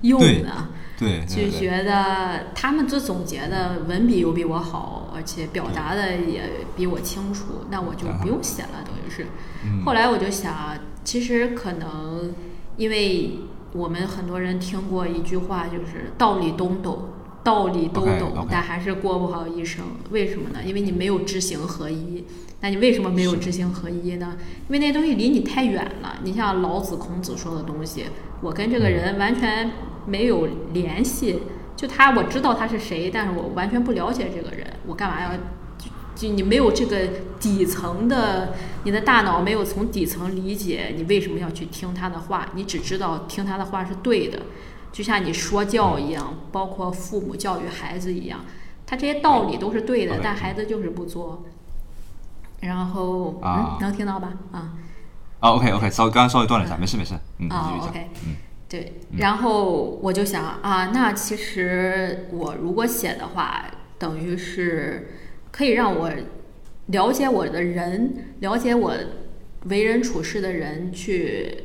[0.00, 0.70] 用呢？
[0.98, 9.26] 对，就觉得他们做总结的文笔又比我好，而且表达的也比我清楚，那我就不用写了，等于是。
[9.84, 12.32] 后来我就想，其实可能
[12.78, 13.38] 因为
[13.74, 17.10] 我们很多人听过一句话，就是道理都懂，
[17.44, 19.84] 道理都懂，但还是过不好一生。
[20.10, 20.60] 为什么呢？
[20.64, 22.24] 因为你没有知行合一。
[22.62, 24.36] 那你为什么没有知行合一呢？
[24.68, 26.16] 因为那东西离你太远了。
[26.22, 28.04] 你像老子、孔子说的东西，
[28.40, 29.70] 我跟这个人完全
[30.06, 31.40] 没有联系。
[31.74, 34.64] 就他，我知道他是谁，但是我完全不了解这个人。
[34.86, 35.36] 我干嘛要？
[35.76, 37.08] 就就你没有这个
[37.40, 42.50] 底层的，你的大脑没有从底层理解你为什么要去听他的话。
[42.54, 44.42] 你只知道听他的话是对的，
[44.92, 48.44] 就像你说教一样，包括父母教育孩子一样，
[48.86, 51.44] 他这些道理都是对的，但孩子就是不做。
[52.62, 54.32] 然后嗯，能听到吧？
[54.52, 54.72] 啊，
[55.40, 58.36] 啊，OK OK，稍刚刚稍微断了一下，没事没事，嗯，啊，OK，嗯，
[58.68, 63.64] 对，然后我就想啊，那其实我如果写的话，
[63.98, 65.18] 等于是
[65.50, 66.10] 可以让我
[66.86, 68.94] 了解我的人，了解我
[69.64, 71.64] 为人处事的人，去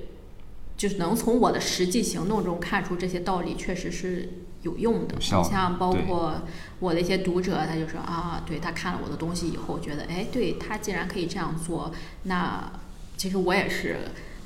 [0.75, 4.29] 就是能从我的实际行动中看出这些道理，确实是。
[4.63, 6.41] 有用的，你像包括
[6.79, 11.91] 我的一些读者，他就说啊，对他看了我的东西以后，觉得哎，对他既然可以这样做，
[12.23, 12.71] 那
[13.15, 13.97] 其实我也是，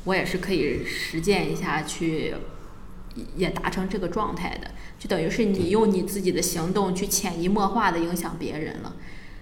[0.04, 2.36] 我也是可以实践一下去，
[3.36, 8.93] 也达成这个状态的，就等于是你用你自己的行动去潜移默化的影响别人了。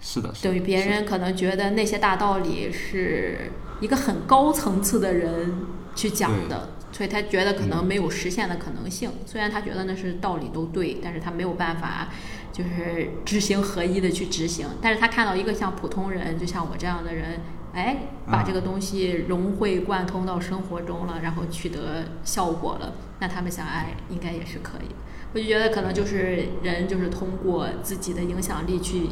[0.01, 3.51] 是的，等于别人可能觉得那些大道理是
[3.81, 6.69] 一个很高层次的人去讲的。
[6.91, 9.11] 所以他觉得可能没有实现的可能性。
[9.25, 12.09] 虽然他觉得那是道理都对，但是他没有办法，
[12.51, 14.67] 就是知行合一的去执行。
[14.81, 17.41] 但是他看到一个像普通人，就像我这样的人，
[17.73, 24.89] 哎，把这个东西融会贯通到生活中了，然后取得效果了，那他们想，哎，应该也是可以。
[25.33, 29.09] 我就觉得可能就是人就是通过自己的影响力去。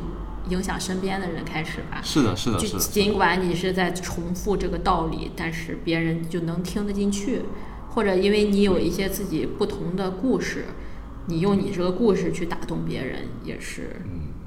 [0.50, 7.42] 影响身边的人开始吧，是的，是的，就尽管你是在重复这个道理，但是别人就能听得进去，
[7.90, 10.66] 或者因为你有一些自己不同的故事，
[11.28, 14.02] 你用你这个故事去打动别人，也是，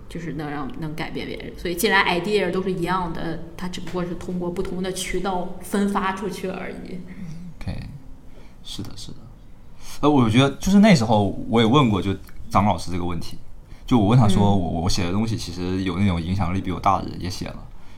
[0.09, 1.53] 就是能让能改变别人。
[1.57, 7.01] 所以既然 idea 都是一样的，它只不过是通过不同的渠道分发出去而已。
[7.61, 7.79] OK，
[8.63, 9.19] 是的，是的。
[10.01, 12.15] 呃，我觉得就是那时候我也问过就
[12.49, 13.37] 张老师这个问题。
[13.90, 17.57] 就我问他说，我我写的东西其实有那种影响力比我大的人也写了，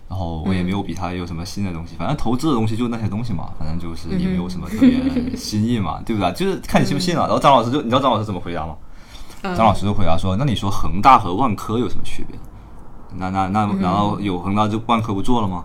[0.08, 6.32] 然后我也没有比他有什么新的东西，反正投资的东西就那些东西嘛，反正就是也没有什么特别新意嘛，对不对？
[6.32, 7.24] 就是看你信不信了。
[7.24, 8.74] 然后张老师就你知道张老师怎么回答吗？
[9.42, 12.38] 张老师就回答说，那你说恒大和万科有什么区别？
[13.16, 15.62] 那那那然后有恒大就万科不做了吗？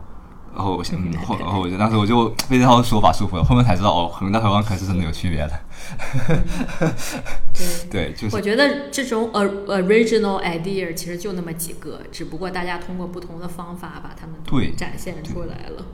[0.58, 3.44] 然后我想，后然后我就当时我就被这套说法束缚了。
[3.44, 5.60] 后面才知道，哦，恒大和万科是真的有区别的。
[7.92, 8.36] 对，就是。
[8.36, 15.86] 我觉得这种 original idea 其实就那么几个，只不过大家通过不同的方法把它们对展现出来了。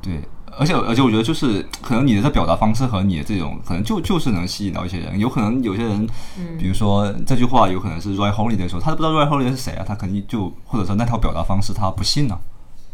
[0.00, 0.20] 对，
[0.56, 12.38] 而且而且我觉得就是可能你的这表达方式和你的这种可能就就是能吸引到一些人，有可能有些人，嗯比如说这句话有可能是 Roy Holiday 说，他都不知道 Roy Holiday 是谁啊，他肯定就或者说那套表达方式他不信呢、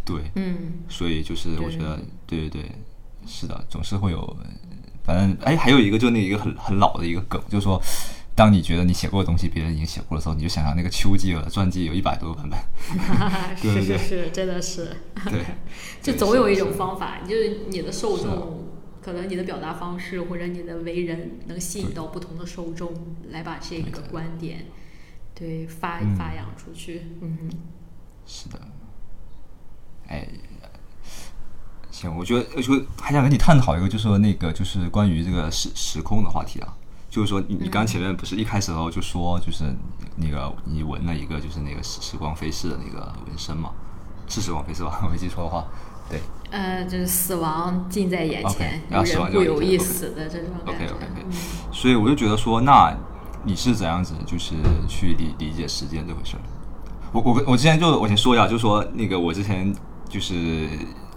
[0.04, 2.70] 对，嗯，所以就是我觉得对对对，
[3.26, 4.36] 是的，总是会有，
[5.04, 7.80] 反正哎，还有一个就那一个很很老的一个梗，就是说。
[8.34, 12.58] 当你觉得你写过的东西别人已经写过的时候，你就想想那个丘吉尔的传记有一百多个版本，
[13.60, 13.82] 对对？
[13.84, 15.44] 是是是，真的是，对，
[16.00, 18.68] 就总有一种方法，就是你的受众，
[19.02, 22.90] 可能你的表达方式或者你的为人，能吸引到不同的受众，
[23.28, 24.64] 来把这个观点，
[25.34, 26.16] 对发嗯。
[26.16, 27.02] 发扬出去。
[27.20, 27.50] 嗯哼，
[28.24, 28.58] 是的，
[30.08, 30.26] 哎，
[31.90, 36.74] 行，我觉得，我觉得还想跟你探讨一个，就是说那个，就是关于这个时时空的话题啊。
[37.10, 39.64] 就是说你，你刚前面不是一开始的时候就说，就是
[40.16, 43.70] 那个你纹了一个，就是那个时时光飞逝的那个纹身嘛，
[44.26, 44.98] 是时光飞逝吧？
[45.04, 45.66] 我没记错的话，
[46.08, 46.18] 对
[46.50, 50.94] 呃，就是死亡近在眼前，然后死亡就有意死的这种感，OK 觉。
[50.94, 51.32] OK OK，嗯
[51.70, 52.96] 所以我就觉得说，那
[53.44, 54.54] 你是怎样子就是
[54.88, 56.42] 去理理解时间这回事儿？
[57.12, 59.70] 我我我之前就我先说一下，就是说那个我之前
[60.12, 60.68] 就是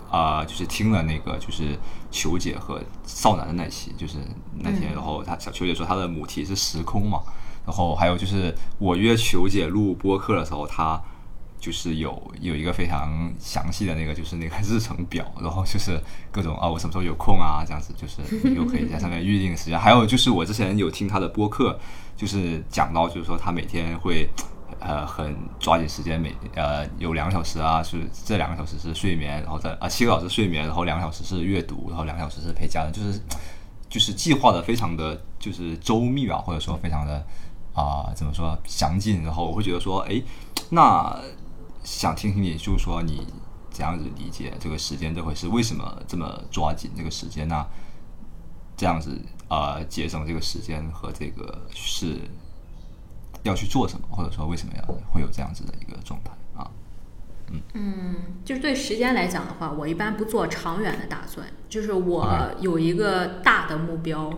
[0.10, 1.78] 啊、就是听了那个就是
[2.10, 4.16] 球姐和少男的那期，就是
[4.60, 7.20] 那天，然后他小球姐说她的母题是时空嘛，
[7.66, 10.98] 然后还有就是我约球姐录播客的时候，她
[11.60, 16.00] 就是有有一个非常详细的那个就是那个 日程表，然后就是
[16.32, 19.78] 各种啊我什么时候有空啊这样子，就是你又可以在上面预定时间。
[19.78, 21.78] 还有就是我之前有听她的播客，
[22.16, 24.30] 就是讲到就是说她每天会。
[24.80, 33.20] 呃，很抓紧时间，每呃有两个小时啊，是这两个小时是睡眠，然后再啊七个小时睡眠，然后两个小时是阅读，然后两个小时是陪家人，就是
[33.90, 37.26] 就是计划的非常的就是周密吧，或者说非常的
[37.74, 40.22] 啊、怎么说详尽，然后我会觉得说，哎，
[40.70, 41.20] 那
[41.84, 43.26] 想听听你，就是说你
[43.72, 47.66] 怎样子理解这个时间这回事，为什么这么抓紧这个时间呢？
[48.78, 52.20] 这样子呃节省这个时间和这个是
[53.46, 56.70] 要去做什么，或者说为什么要会有这样子的一个状态啊？
[57.74, 58.16] 嗯。
[58.44, 64.32] 就是对时间来讲的话，我一般不做长远的打算，就是我有一个大的目标，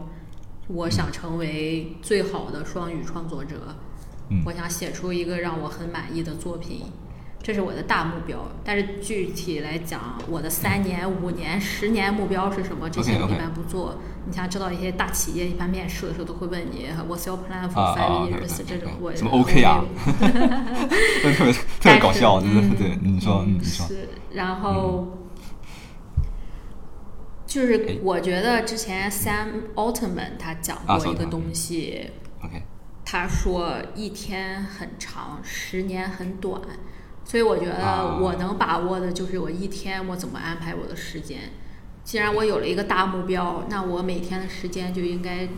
[0.67, 3.75] 我想成为最好的双语创作者，
[4.29, 4.43] 嗯。
[4.45, 6.91] 我想写出一个让我很满意的作品，
[7.47, 8.45] 这是我的大目标。
[8.61, 12.89] 但是具体来讲，我的三年、五年、十年目标是什么？
[12.89, 13.95] 这些一般不做。
[14.25, 18.61] 你像知道一些大企业一般面试的时候都会问你 What's your plan for five years？
[18.67, 25.07] 这种我什么 OK 啊 特别特别搞笑，真的但是对你说，你说，是，然后、
[27.45, 32.09] 就是哎我觉得之前 Sam Altman 他讲啊过一个东西
[32.43, 32.61] ，OK，
[33.05, 36.59] 他说一天很长，十年很短，
[37.27, 41.51] 所以我觉得啊我能把握的就是我一天我怎么安排我的时间。
[42.05, 45.49] 既然我有了一个大目标，那我每天的时间就应该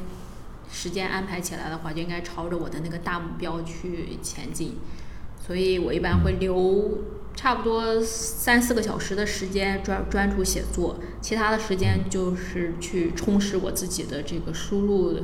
[0.71, 4.77] 时间安排起来的话，就应该朝着我的那个大目标去前进。
[5.45, 7.03] 所以我一般会留
[7.35, 15.19] 差不多三四个小时的时间专专注写作，其他的时间就是去充实我自己的这个输入，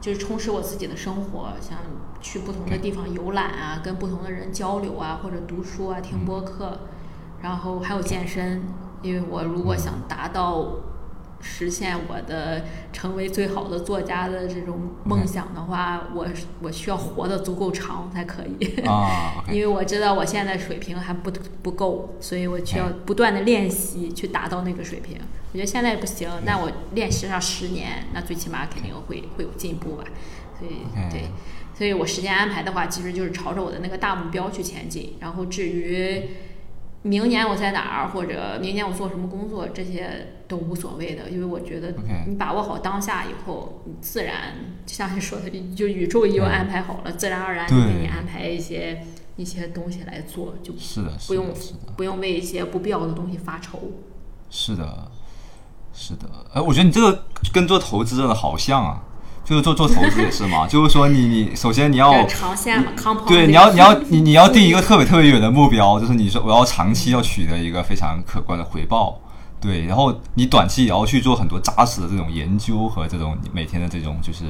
[0.00, 1.78] 就是充实我自己的生活，像
[2.20, 6.78] 去不同的地方游览啊，跟不同的人交流啊，或者读书啊、听播客，
[7.42, 8.62] 然后还有健身，
[9.02, 10.66] 因为我如果想达到。
[11.40, 16.26] 实现我的成为最好的作家的这种梦想的话，我
[16.60, 18.74] 我需要活得足够长才可以。
[19.50, 21.30] 因为我知道我现在水平还不
[21.62, 25.16] 不够，所以我需要不断的练习去达到那个水平。
[25.52, 30.04] 我觉得现在不行，那我练习上十年，那最起码肯定会会有进步吧。
[30.58, 31.30] 所以对，
[31.74, 35.16] 所以我时间安排的话，其实就是朝着我的那个大目标去前进。
[35.20, 36.22] 然后至于
[37.02, 41.94] 明年我在哪儿，或者明年我做什么工作，这些都无所谓的，因为我觉得
[42.26, 49.06] 你把握好当下以后，你自然就像你说的，就宇宙已经安排好了，自然而然就给你安排一些
[49.36, 51.46] 一些东西来做，就是的，不用
[51.96, 53.78] 不用为一些不必要的东西发愁。
[54.50, 55.10] 是的，
[55.94, 56.28] 是的。
[56.52, 59.04] 哎，我觉得你这个跟做投资真的好像啊，
[59.48, 62.92] 就是做做投资也是嘛， 就是说你你首先你要长线嘛
[63.26, 69.18] 对，你要你要你你要定一个特别特别远的目标，就是你说我要长期要取得一个非常可观的回报，
[69.58, 74.44] 对，然后你短期也要去做很多扎实的这种研究和这种每天的这种就是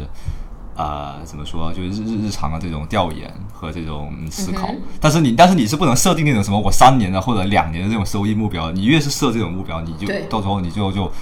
[0.74, 4.66] 呃怎么说，就是日日日常的这种调研和这种思考。
[4.66, 11.12] 嗯但是你但是你是不能设定那种什么我三年的或者两年的这种收益目标，你越是设这种目标，你就到时候你就就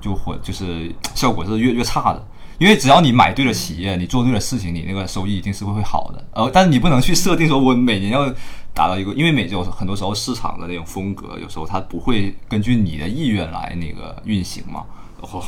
[0.00, 2.26] 就会就是效果是越越差的。
[2.58, 6.24] 因为只要你买对了企业，你做对了事情，你那个收益一定是会会好的。
[6.32, 8.28] 呃，但是你不能去设定说我每年要
[8.74, 14.84] 达到一个，因为每有很多时候市场的那种风格，有时候它不会根据你的意愿来那个运行嘛。
[15.20, 15.42] 然后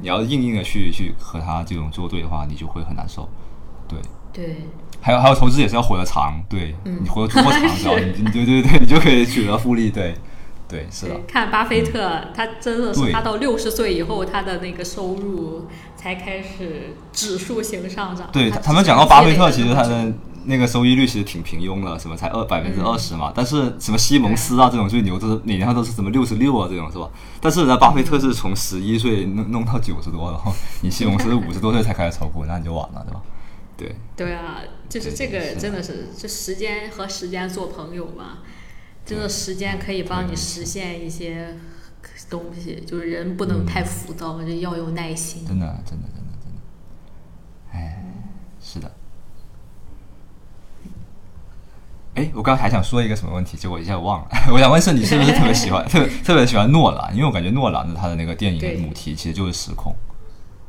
[0.00, 3.28] 你要硬硬的去去和它这种做对的话，你就会很难受。
[3.88, 3.98] 对，
[4.32, 4.56] 对，
[5.00, 6.76] 还有还有投资也是要活得长，对。
[6.84, 6.98] 嗯。
[7.02, 9.90] 你活得足够长，然后 你你对对对，你就可以取得复利。
[9.90, 10.14] 对，
[10.68, 11.14] 对，是的。
[11.14, 15.66] 对，，看巴菲特，他真的是他到六十岁以后，他的那个收入
[16.06, 18.30] 才开始指数型上涨。
[18.32, 20.12] 对他他们讲到巴菲特，其实他的的
[20.44, 23.32] 那个收益率其实挺平庸的，什么才二百分之二十嘛。
[23.34, 27.10] 但是什么西蒙斯啊这种最牛，都是每年都是什么六十六啊这种是吧？
[27.40, 30.52] 但是呢，巴菲特是从十一岁弄弄到九十多，然后
[30.82, 33.22] 你西蒙斯五十多岁才开始炒股，那你就晚了，对吧？
[33.76, 38.38] 对，对啊，就是这个真的是，就时间和时间做朋友嘛。
[39.04, 41.56] 真的时间可以帮你实现一些
[42.28, 45.46] 东西，就是人不能太浮躁，就要有耐心。
[45.46, 46.60] 真的，真的，真的，真的，
[47.72, 48.02] 哎，
[48.60, 48.90] 是的。
[52.14, 54.28] 哎，我刚才还想说一个什么问题，结果一下忘了。
[54.50, 57.14] 我想问是，你是不是特别喜欢， 特别特别喜欢诺兰？
[57.14, 59.94] 因为我感觉诺兰的他的那个电影的母题其实就是时空。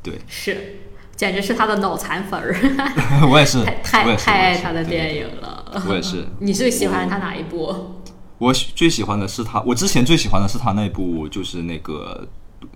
[0.04, 0.76] 对，是，
[1.16, 2.54] 简直是他的脑残粉儿，
[3.32, 4.84] 我也是，太太爱他的。
[4.84, 5.82] 电影了。
[5.88, 7.97] 我也是，你最喜欢他哪一部？
[8.38, 12.28] 我喜最喜欢的是他，我之前最喜欢的是他那部就是那个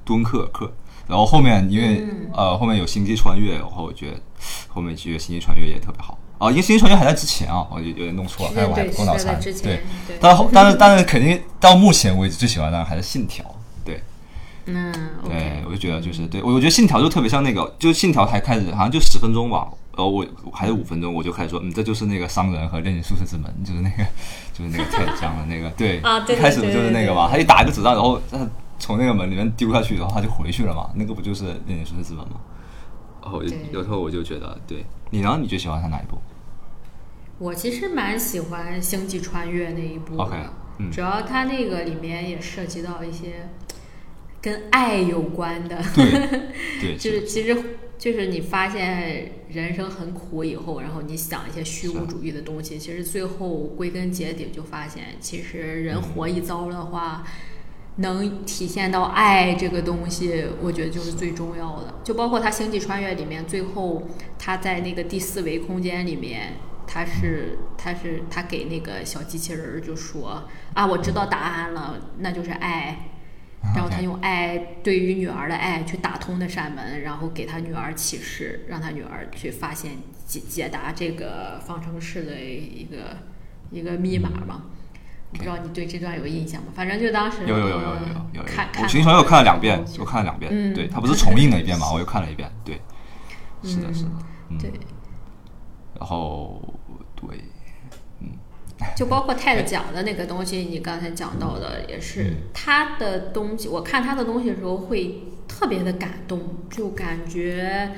[0.04, 0.72] 敦刻尔克，
[1.08, 2.18] 然后后面因为、嗯。
[2.34, 4.18] 呃后面有星际穿越，然后我觉得
[4.70, 6.18] 后面觉得星际穿越也特别好。
[6.38, 9.82] 啊，因为星际穿越还在之前啊，我就有点弄错了，是哎，我还对，不够脑残，对，，对，
[10.20, 13.46] 但后但是但是肯定到目前为止最喜欢的还是信条，
[13.84, 14.02] 对。
[14.66, 14.94] 嗯
[15.26, 24.04] 对我就觉得就是对我我觉得信条就特别像那个，就是信条才开始好像就十分钟吧，然后我还有五分钟我就开始说，嗯，这就是那个商人和炼金术士之门，就是那个
[24.54, 28.38] 就是那个泰讲的那个，对，啊对对一开始不就是那个嘛，他一打一个子弹，然后他
[28.80, 32.36] 从那个门里面丢下去，然后他就回去了嘛，那个不就是炼金术士之门吗？
[33.22, 35.38] 然后有时候我就觉得，对你呢？
[35.40, 36.18] 你最喜欢他哪一部？
[37.38, 40.36] 我其实蛮喜欢《星际穿越》那一部的 OK，
[40.78, 43.50] 嗯主要它那个里面也涉及到一些
[44.42, 46.12] 跟爱有关的，对
[46.82, 47.56] 对，就是其实
[48.02, 53.48] 就是你发现人生很苦以后，然后你想一些虚无主义的东西，其实最后
[53.78, 57.24] 归根结底就发现，其实人活一遭的话。
[57.98, 61.94] 能体现到爱这个东西，我觉得就是最重要的。
[62.06, 64.08] 就包括他《星际穿越》里面，最后
[64.40, 66.54] 他在那个第四维空间里面，
[66.88, 70.44] 他是他是他给那个小机器人儿就说
[70.74, 73.11] 啊，我知道答案了，那就是爱。
[73.76, 79.92] 然后他用爱对于女儿的爱去打通那扇门，然后给他女儿启示，让他女儿去发现
[80.26, 83.18] 解解答这个方程式的一个
[83.70, 84.64] 一个密码嘛。
[85.34, 86.74] 不知道你对这段有印象吗？
[86.76, 88.84] 反正就当时有有有有有有看看。
[88.84, 92.82] 我行传又看了两遍的时，候我看了两遍，嗯对他不是重映了一遍嘛， 我又看了一遍，对，
[93.64, 94.04] 是的，是
[94.60, 94.70] 对，
[95.98, 96.62] 然后
[97.16, 97.40] 对，
[98.96, 102.34] 就包括泰的讲的那个东西，你刚才讲到的也是嗯。
[102.54, 103.68] 他的东西。
[103.68, 107.92] 我看他的东西的时候会特别的感动，就感觉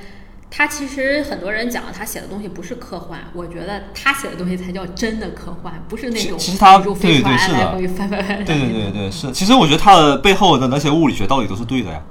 [0.52, 8.46] 他其实很多人讲他写的东西不是科幻，我觉得他写的东西才叫真的科幻，不是那种其其实他宇宙飞船对对是的来回翻翻翻。
[8.46, 12.04] 对对对对是，其实我觉得他的背后的那些物理学道理都是对的呀，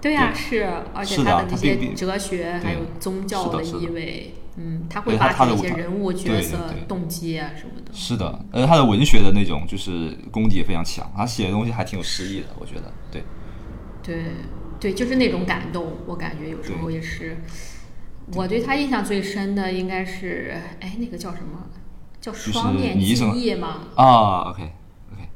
[0.00, 0.38] 对呀、对。
[0.38, 3.60] 是，而且他的那些哲学还有宗教的。
[3.62, 7.92] 意味，嗯，他对会把这些人物角色、动机啊什么的。
[7.92, 13.22] 是的，而且他的文学的那种就是功底也非常强，他写的东西还挺有诗意的，我觉得，对，
[14.02, 14.24] 对
[14.78, 17.38] 对，就是那种感动，我感觉有时候也是。
[18.34, 21.66] 我对他印象最深的应该是，哎，那个叫什么？
[22.20, 23.88] 叫双面记忆吗？
[23.94, 24.62] 啊，OK
[25.10, 25.28] OK，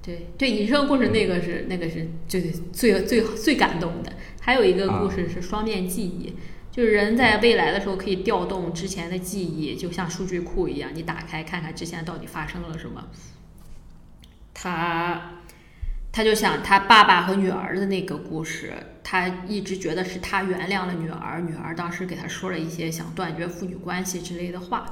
[0.00, 2.40] 对对，你这个故事那个是那个是最
[2.72, 4.12] 最最最感动的。
[4.40, 6.34] 还有一个故事是双面记忆，
[6.70, 13.08] 就是人在未来的时候可以调动之前的记忆，就像数据库一样，你打开看看之前到底发生了什么。
[14.54, 15.40] 他
[16.12, 24.86] 他就想他爸爸和女儿的那个故事，他一直觉得是他原谅了女儿，女儿当时给他说了一些想断绝父女关系之类的话。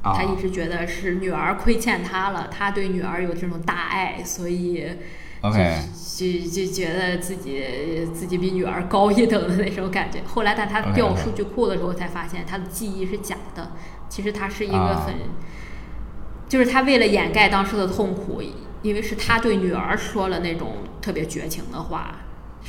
[0.00, 4.86] 啊他一直觉得是女儿亏欠他了，他对女儿有这种大爱，所以
[5.40, 5.82] ，OK，
[6.16, 7.62] 就就就觉得自己
[8.12, 10.20] 自己比女儿高一等的那种感觉。
[10.26, 13.72] 后来，但他调数据库的时候才发现，他的记忆是假的。
[14.08, 15.14] 其实他是一个啊很，
[16.48, 18.42] 就是他为了掩盖当时的痛苦，
[18.82, 22.16] 因为是他对女儿说了那种特别绝情的话，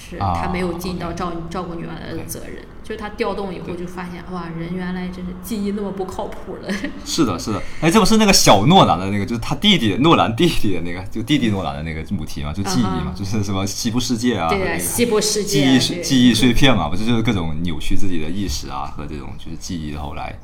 [0.09, 2.63] 是啊他没有尽到照照顾女儿的责任。
[2.81, 6.73] 就是他调动以后就发现，哇，人原来真是记忆那么不靠谱的。
[7.05, 20.39] 是的，是的，哎，这不是那个小诺兰的那个，就是他弟弟诺兰弟弟的那个，就弟弟诺兰的那个母题嘛，就记忆嘛就是什么西部世界啊，对啊，那个西部世记界，记忆记忆碎片嘛，不是就是各种扭曲自己的意识啊和这种就是记忆，后来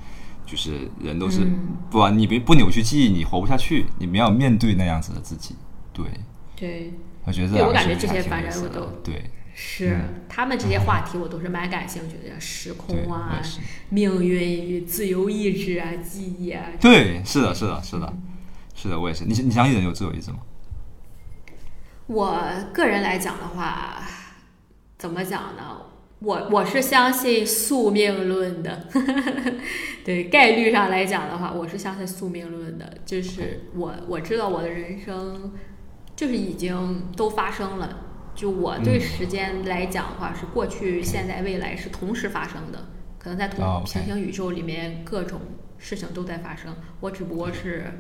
[0.46, 1.58] 就是人都是、嗯
[1.90, 5.56] 不然你别不扭曲记忆，你活不下去，你没有面对那样子的自己。
[5.92, 6.06] 对，
[6.56, 6.94] 对，
[7.26, 9.98] 我觉得我感觉这些反正我都对是、
[10.28, 13.42] 他们这些话题我都是蛮感兴趣的，时嗯对，空啊。
[13.90, 16.66] 命运与自由意志啊、记忆啊。
[16.82, 18.14] 对，是的，是的，是的，
[18.76, 19.24] 是的，我也是。
[19.24, 20.40] 你你相信人有自由意志吗？
[22.08, 22.38] 我
[22.74, 24.04] 个人来讲的话，
[24.98, 25.82] 怎么讲呢？
[26.20, 28.88] 我我是相信宿命论的，
[30.04, 32.98] 对概率上来讲的话，我是相信宿命论的。
[33.06, 35.54] 就是我我知道我的人生
[36.16, 38.00] 就是已经都发生了，
[38.36, 42.90] 就我对嗯时间来讲的话，是过去、现在、未来是同时发生的。
[43.18, 45.42] 可能在同平行宇宙里面，各种
[45.78, 48.00] 事情都在发生，我只不过是。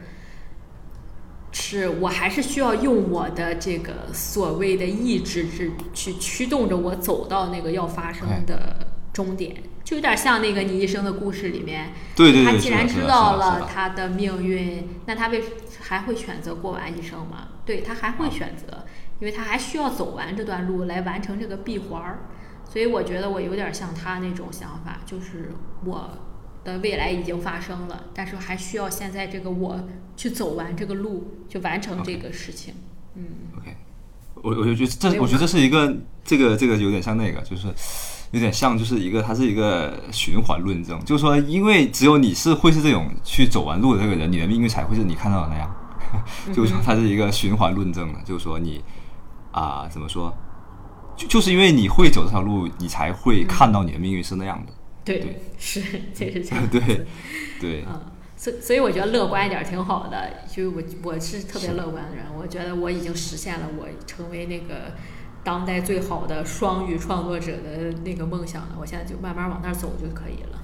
[1.57, 15.41] 是我还是需要用我的这个所谓的意志去去驱动着我走到那个要发生的终点，就有点像那个你一生的故事里面，对对对，他既然知道了他的命运，那他为
[15.79, 17.47] 还会选择过完一生吗？
[17.65, 18.85] 对他还啊会选择，
[19.19, 22.19] 因为他还需要走完这段路来完成这个闭环儿。
[22.67, 25.51] 所以我觉得我有点像他那种想法，就是
[25.85, 26.09] 我
[26.63, 29.79] 的未来已经发生了，但是还需要现在这个我
[30.17, 32.73] 去走完这个路，去完成这个事情。
[33.13, 33.23] 嗯
[33.57, 33.77] ，OK，
[34.33, 37.67] 我我就觉得这我觉得这是一个这个这个有点像那个，就是
[38.31, 45.75] 有点像就是一个它是一个循环论证，就是说因为只有你是会是这种去走完路的这个人，你的命运才会是你看到的那样，
[46.51, 48.83] 就是说它是一个循环论证的，就是说你
[49.55, 50.33] 啊、怎么说，
[51.15, 54.73] 就就是因为你会走这条路，你才会看到你的命运是那样的，
[55.05, 55.81] 对，对是
[56.13, 56.67] 就是这样。
[56.67, 56.81] 对
[57.61, 58.01] 对嗯，
[58.35, 64.91] 所以所以我觉得乐观一点挺好的，就我我是特别乐观的人，我觉得我已经实现了我成为那个
[65.41, 70.59] 当代最好的双语创作者的那个梦想了，我现在就慢慢往那儿走就可以了。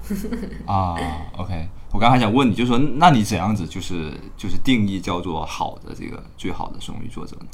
[0.70, 0.98] 啊
[1.38, 7.46] ，OK，我刚才还想问你，就是说，那你怎样子就是就是定义叫做好的这个最好的双语作者呢？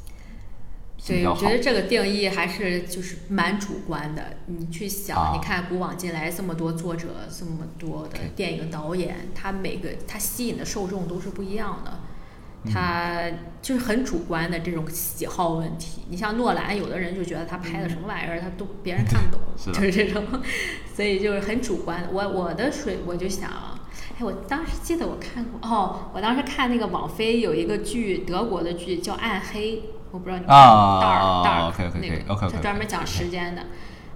[1.09, 1.49] 对，我觉？
[1.49, 4.37] 得这个定义还是就是蛮主观的。
[4.47, 11.91] 你去想，啊你看古往今来这么多作者，这么多的电影导演，他每个他吸引的受众都是不一样的。
[11.93, 12.05] 嗯
[12.73, 13.23] 他
[13.63, 16.03] 就是很主观的这种喜好问题。
[16.11, 20.25] 你像诺兰，有的人就觉得他拍的什么玩意儿，他都别人看不懂，是就是这种，
[20.93, 22.09] 所以就是很主观。
[22.13, 23.49] 我我的水，我就想，
[24.19, 29.77] 哎，我当时记得我看过，哦，我当时看那个网飞有一个剧，德国的剧叫《暗黑》，
[30.11, 33.63] 我不知道你看啊过 Dark Dark OK，OK，OK，那个，OK，OK，OK，他专门讲时间的。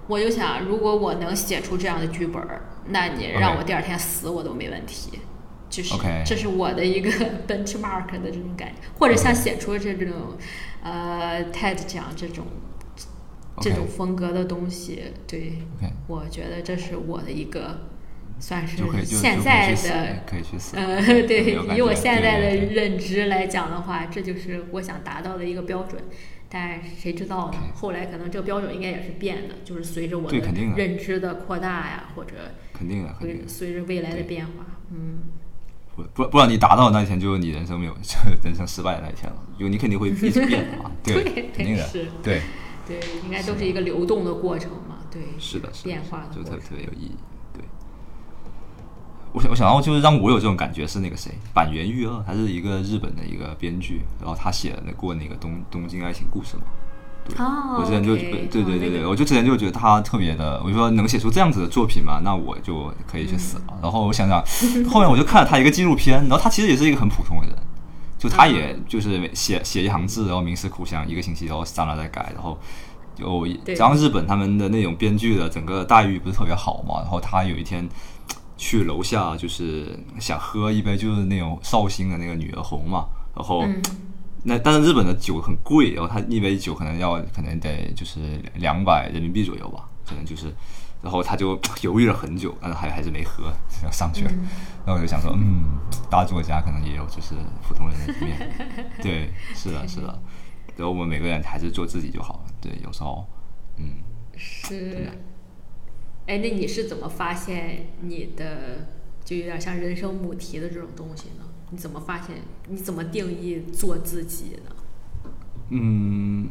[0.07, 5.19] 我就想，如果我能写出这样的剧本儿，那你让我第二天死我都没问题。
[5.69, 7.09] 就是 OK 这是我的一个
[7.47, 10.13] benchmark 的这种感觉，或者像写出这种
[10.83, 12.45] 呃 TED 讲这种
[13.59, 17.79] 这种风格的东西，对 OK，我觉得这是我的一个
[18.39, 20.75] 算是现在的可以去死。
[20.75, 26.01] 呃，对，以我现在的认知来讲的话，这就是我想达到的一个标准。
[26.55, 30.37] 但谁知道呢后来可能这个标准应该也是变的，就是随着我的
[30.75, 32.33] 认知的扩大呀，或者
[32.71, 33.43] 肯定的，会。
[33.47, 34.51] 随着未来的变化，
[34.91, 35.17] 嗯，
[35.95, 39.37] 不不不然你达到那一天，就是你人生没有就人生失败的那一天了。
[39.59, 41.23] 就你肯定会一直变的嘛， 对，
[41.55, 42.41] 肯定的是，对，
[42.87, 46.55] 对，应该都是一个流动的过程嘛，对，是的，变化的就特。
[46.57, 47.15] 特别有意义。
[49.33, 56.63] 对，我想我想到就是让我有这种感觉是那个谁，板垣裕二，他是一个日本的一个编剧，然后他写的过那个东东京爱情故事嘛。
[57.25, 63.63] 对，哦我之前就对对对对，我就之前就觉得他特别的，我就说能写出这样子的作品嘛，那我就可以去死了。
[63.81, 64.43] 然后我想想，
[64.89, 67.55] 后面我就看了他一个纪录片，然后他其实也是一个很普通的人，
[68.19, 72.59] 就他也就是写写一行字，然后冥思苦想一个星期，然后上来再改，然后
[73.15, 73.25] 就
[73.77, 77.87] 然后日本他们的那种编剧的整个待遇不是特别好嘛，然后他有一天
[78.57, 83.63] 去楼下就是想喝一杯就是那种绍兴的那个女儿红嘛，然后。
[83.65, 83.81] 嗯
[84.45, 88.19] 那但是日本的酒很贵，然后他一杯酒可能要可能得就是
[88.55, 90.53] 两百人民币左右吧，可能就是，
[91.01, 93.45] 然后他就 犹豫了很久，但是还还是没喝，
[93.85, 94.31] 要上去了。
[94.85, 95.63] 然后我就想说，嗯，
[96.11, 97.35] 大作家可能也有就是
[97.65, 98.53] 普通人的一面，
[99.01, 100.21] 对， 是的，是的。
[100.75, 103.25] 然后我们每个人还是做自己就好了，对，有时候，
[103.77, 103.85] 嗯，
[104.35, 105.09] 是，
[106.25, 108.87] 哎，那你是怎么发现你的
[109.25, 111.45] 就有点像人生母题的这种东西呢？
[111.71, 112.37] 你怎么发现？
[112.69, 114.75] 你怎么定义做自己呢？
[115.69, 116.47] 嗯，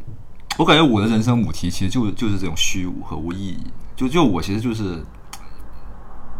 [0.57, 3.57] 我感觉我的人生母题其实就就是这种虚无和无意义。
[3.95, 5.03] 就就我其实就是，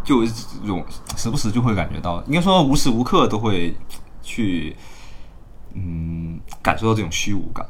[0.04, 3.76] 就这种时不时就会感觉到，应该说无时无刻都会
[4.22, 4.76] 去，
[5.74, 7.66] 嗯，感受到这种虚无感。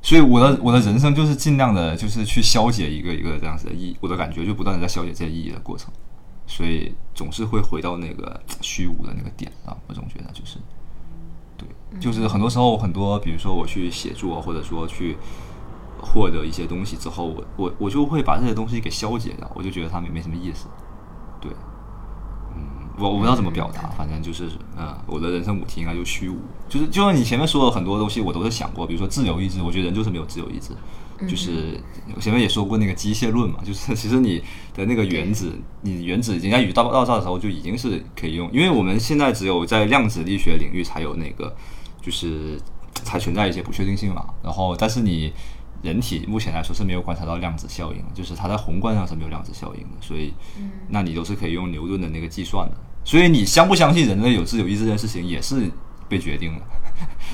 [0.00, 3.96] 所以我的我的人生就是尽量的，就是去消解一个一个这样子的意义。
[4.00, 5.92] 我的感觉就不断的在消解这些意义的过程，
[6.46, 9.76] 所以总是会回到那个虚无的那个点啊。
[9.86, 10.58] 我总觉得就是，
[11.56, 11.68] 对，
[12.00, 15.16] 就是很多时候很多，比如说我去写作，或者说去
[16.00, 20.68] 获得一些东西之后，我我我就会把这些东西给消解掉，我就觉得它没没什么意思。
[22.98, 26.36] 我我不知道怎么表达，反正就是，呃，我的人生母题应该就虚无，
[26.68, 30.72] 就是就像你前面说的很多东西，我都是想过，比如说自由意志，我觉得人就是没有自由意志，
[31.28, 31.80] 就是
[32.14, 34.42] 我前面也说过那个机械论嘛，就是 其实你
[34.74, 41.54] 的那个原子，你原子应该宇宙爆炸的时候就已经是可以用，因为我们现在只有在量子力学领域才有那个，
[42.02, 42.60] 就是
[42.92, 45.32] 才存在一些不确定性嘛，然后但是你。
[45.80, 50.34] 人体目前来说是没有观察到量子效应，就是它在宏观上是没有量子效应的，所以，
[50.88, 52.76] 那你都是可以用牛顿的那个计算的。
[53.08, 55.70] 所以你相不相信人类有自由意志这件事情也是
[56.10, 56.60] 被决定了，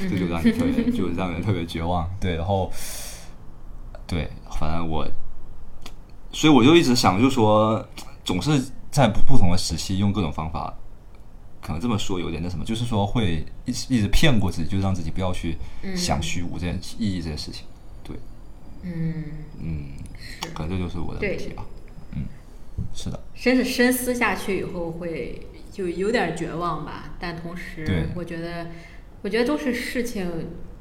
[0.09, 2.09] 这就让你特别就让人特别绝望。
[2.21, 2.71] 对，然后，
[4.07, 5.05] 对，反正我，
[6.31, 7.85] 所以我就一直想，就说
[8.25, 10.73] 总是在不不同的时期用各种方法，
[11.61, 15.59] 可能这么说有点那什么，就是说会一直一直骗过自己，就让自己不要去
[15.97, 17.67] 想虚无这件意义这件事情。
[18.05, 18.17] 对。
[18.83, 19.25] 嗯，
[19.59, 19.87] 嗯，
[20.55, 21.67] 可能这就是我的问题吧。
[22.13, 22.27] 嗯，
[22.95, 25.45] 是的，真是深思下去以后会
[25.75, 28.69] 就有点绝望吧，但同时我觉得，
[29.23, 30.25] 我觉得都是事情，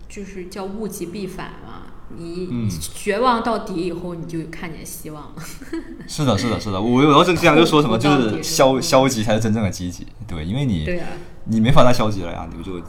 [0.08, 1.88] 就是叫物极必反嘛。
[2.16, 5.42] 你嗯绝望到底以后，你就看见希望了。
[6.08, 6.80] 是的，是的，是的。
[6.80, 10.06] 我我要是这样就说什么，就是是消嗯消极才是真正的积极。
[10.28, 11.08] 对，因为你对啊，
[11.46, 12.84] 你没法再消极了呀，你不就你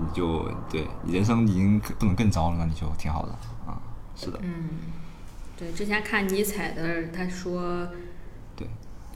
[0.00, 3.32] 你就对你人生已经不能更糟了，那你就挺好的
[3.66, 3.82] 啊。
[4.14, 4.68] 是的，嗯，
[5.56, 7.88] 对，之前看尼采的，他说，
[8.54, 8.68] 对，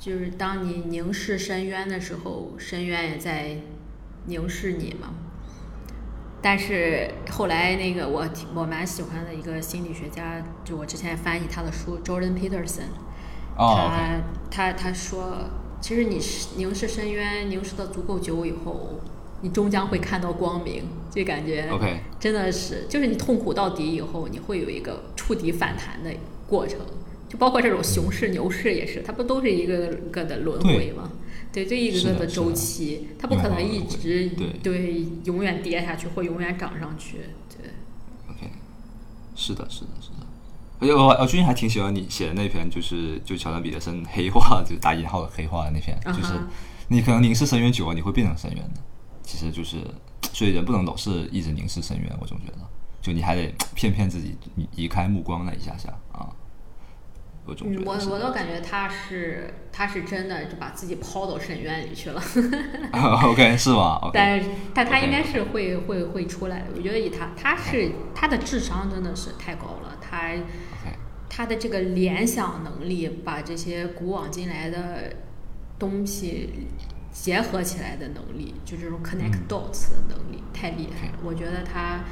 [0.02, 3.56] 就是当你凝视深渊的时候，深渊也在
[4.26, 5.14] 凝视你嘛。
[6.42, 12.90] 但是后来那个我挺我蛮喜欢的一个心理学家，就我之前翻译他的书，Jordan Peterson，
[13.56, 13.88] 哦
[14.50, 15.38] 他他他说，
[15.80, 16.18] 其实你
[16.56, 18.98] 凝视深渊，凝视的足够久以后，
[19.42, 20.82] 你终将会看到光明，
[21.12, 26.10] 就感觉 OK 真的是，就是你痛苦到底以后，你会有一个触底反弹的
[26.48, 26.80] 过程，
[27.32, 31.10] 就包括这种熊市、牛市也是，它不都是一个个的轮回吗？
[31.50, 37.70] 对，就一个个是的周期，它不可能一直对对永远跌下去或永远涨上去，对。
[38.28, 38.50] OK，
[39.34, 40.26] 是的，是的，是的。
[40.78, 46.34] 而且我我最近还挺喜欢你写的那篇，就是就乔丹彼得森黑化， 就是打引号的黑化的那篇，就是
[46.88, 48.80] 你可能凝视深渊久了，你会变成深渊的。
[49.22, 49.78] 其实就是，
[50.34, 52.58] 所以人不能老是一直凝视深渊，我总觉得，
[53.00, 56.28] 就你还得 骗骗自己，移移开目光那一下下啊。
[57.44, 62.22] 我总觉嗯，我我都感觉他是他是真的就把自己抛到深渊里去了，
[63.24, 64.10] OK 是吗？
[64.14, 66.66] 但是但他应该是会会会出来的。
[66.76, 70.34] 我觉得以他他是他的智商真的是太高了，他
[71.28, 75.12] 他的这个联想能力，把这些古往今来的
[75.78, 76.68] 东西
[77.10, 81.14] 结合起来的能力，就这种 connect 嗯 dots 的能力太厉害了。
[81.24, 82.04] 我觉得他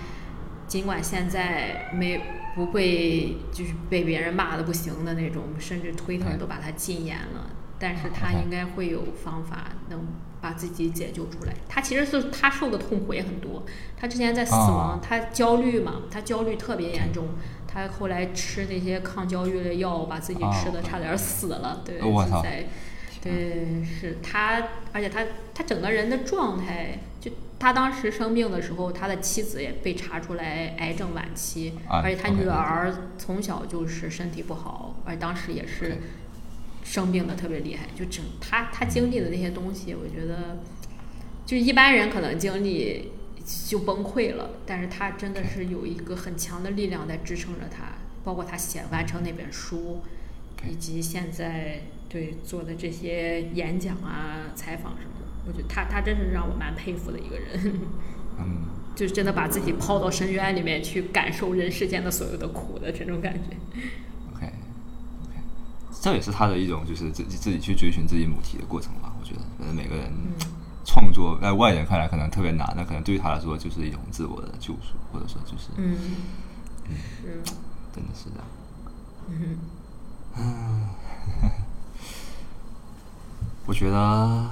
[0.70, 2.20] 尽管现在没
[2.54, 10.06] 不会就是被别人骂的不行的那种，甚至 Twitter 都把他禁言了，但是他应该会有方法能
[10.40, 11.52] 把自己解救出来。
[11.68, 13.64] 他其实是他受的痛苦也很多，
[13.96, 17.30] 他之前在死亡，啊他焦虑嘛，他焦虑特别严重，
[17.66, 22.40] 他后来吃那些抗焦虑的药，把自己啊吃的差点死了，对，我操。
[23.22, 24.62] 对，是他，
[24.92, 27.09] 而且他他整个人的状态，就
[27.60, 35.98] 他当时生病的时候，他的妻子也被查出来癌症晚期，啊而且他女儿从小就是身体不好，而当时也是
[36.82, 40.60] 生病的特别厉害，就整他他经历的那些东西，我觉得
[41.44, 43.12] 就一般人可能经历
[43.68, 47.92] 就崩溃了，但是他真的是有一个很强的力量在支撑着他，
[48.24, 50.00] 包括他写完成那本书
[50.66, 55.19] 以及现在对做的这些演讲啊、采访什么的，
[55.50, 57.80] 我觉得他他真是让我蛮佩服的一个人，
[58.38, 58.62] 嗯，
[58.94, 63.56] 就是真的把自己抛到深渊里面去感受人世间的所有的苦的这种感觉。
[64.32, 65.34] OK OK，
[66.00, 69.12] 这也是他的一种就是自己自己去追寻自己母题的过程吧。
[69.20, 70.12] 我觉得，可能每个人
[70.84, 75.96] 创作在外人看来可能特别难，那可能对于他来说就是一种自我的救赎，或者说就是嗯，
[77.22, 77.42] 是，
[77.94, 78.46] 真的是这样。
[80.36, 80.88] 嗯
[83.66, 84.50] 我觉得，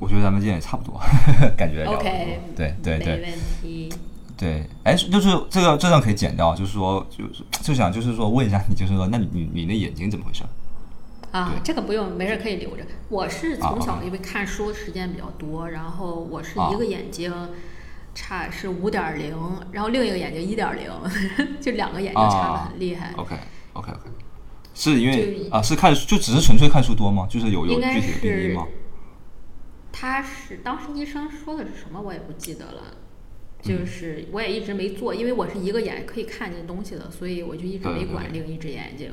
[0.00, 0.98] 我觉得咱们今天也差不多，
[1.56, 3.92] 感觉 OK，对对对没问题。
[4.36, 10.42] 对，哎，就是这个这段可以剪掉，就是说，就是就想就是说问一下你，就是说，那你你你的眼睛怎么回事？
[11.30, 12.82] 啊，这个不用，没事可以留着。
[13.10, 17.30] 我是啊从小因为看书时间比较多，然后我是啊一个眼睛
[18.14, 19.36] 差是五点零，
[19.70, 20.90] 然后另一个眼睛一点零，
[21.60, 23.12] 就两个眼睛差的啊很厉害。
[23.16, 23.36] OK
[23.74, 24.08] OK OK，
[24.74, 27.26] 是因为啊是看就只是纯粹看书多吗？
[27.28, 28.66] 就是有有具体的病因是吗？
[29.92, 32.82] 他是当时医生说的是什么，我也不记得了。
[32.90, 32.96] 嗯
[33.62, 39.12] 就是我也一直没做，因为我是一个眼可以看见东西的，所以我就一直没管另一只眼睛。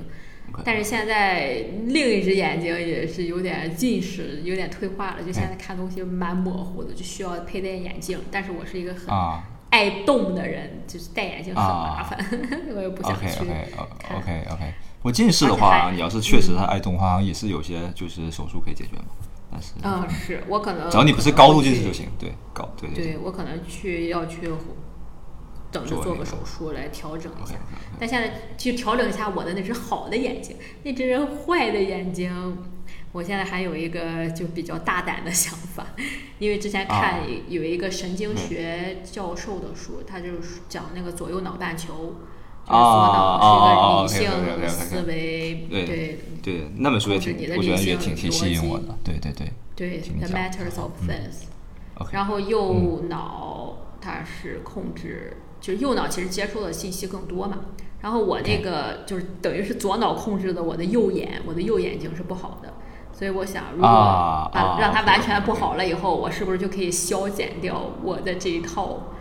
[0.63, 8.17] 但是现在另一只眼睛也是有点近视，有点退化了，就现在看东西蛮模糊的，就需要佩戴眼镜。
[8.31, 12.17] 但是我是一个很啊爱动的人，就是戴眼镜很麻烦，
[12.73, 13.73] 我也不想去 OK。
[14.15, 19.07] OK OK，我近视的话，你要是确实他爱动的话，也是有些就是手术可以解决嘛。
[19.83, 22.33] 嗯，是我可能只要你不是高度近视就行，对。
[22.53, 24.49] 高对对对我可能去要去
[25.71, 27.55] 等着做个手术来调整一下。
[27.99, 32.57] 但现在去调整一下我的那只好的眼睛，那只坏的眼睛，
[33.11, 35.85] 我现在还有一个就比较大胆的想法，
[36.39, 37.19] 因为之前看啊。
[37.47, 42.15] 有一个神经学教授的书，他就是讲那个左右脑半球。
[42.67, 51.47] 就是左脑是一个理啊啊啊，OK，OK，OK，OK，OK 性思维，对对对，那本书也挺我觉得也挺挺吸引我的，对对对对，The Matters of Faith。
[52.11, 57.59] 然后右脑它是控制，就是右脑其实接收的信息更多嘛。
[58.01, 62.73] 然后我那个就是等于是左脑控制的我的右眼，我的右眼睛是不好的，
[63.11, 63.87] 所以我想如果
[64.53, 69.13] 把、让它完全不好了以后，我是不是就可以消减掉我的这一套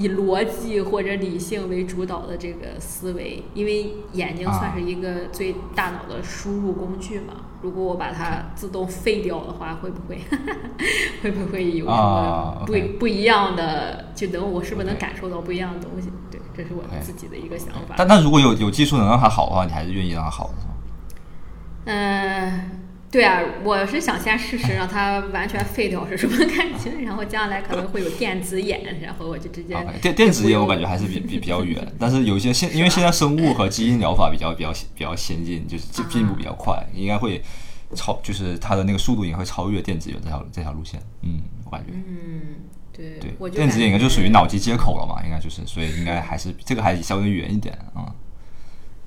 [0.00, 3.42] 以逻辑或者理性为主导的这个思维？
[3.52, 7.34] 因为眼睛算是一个最大脑的输入工具嘛。
[7.60, 10.18] 如果我把它自动废掉的话，会不会
[11.22, 14.06] 会不会有什啊么不、不一样的？
[14.14, 16.08] 就能我是不是能感受到不一样的东西？
[16.30, 17.94] 对，这是我自己的一个想法。
[17.98, 20.72] 但但如果有有技术能让它好的话，你还是愿意让它好的是吗？
[23.10, 37.42] 嗯，对啊，我是想先试试让它完全废掉是什么感觉，然后将来可能会有电子眼，然后我就直接电电子眼我感觉还还是比比 比较远，但是有一些现因为现在生物和基因疗法比较比较比较先进，就是进进步比较快，应该会
[37.94, 41.00] 超就是它的那个速度也会超越电子眼这条这条路线。
[41.22, 41.92] 嗯，我感觉。
[41.92, 42.40] 嗯，
[42.92, 48.12] 对，对电子眼应该就属于脑机接口了嘛，应该就是，所以应该还是这个还稍微远一点啊、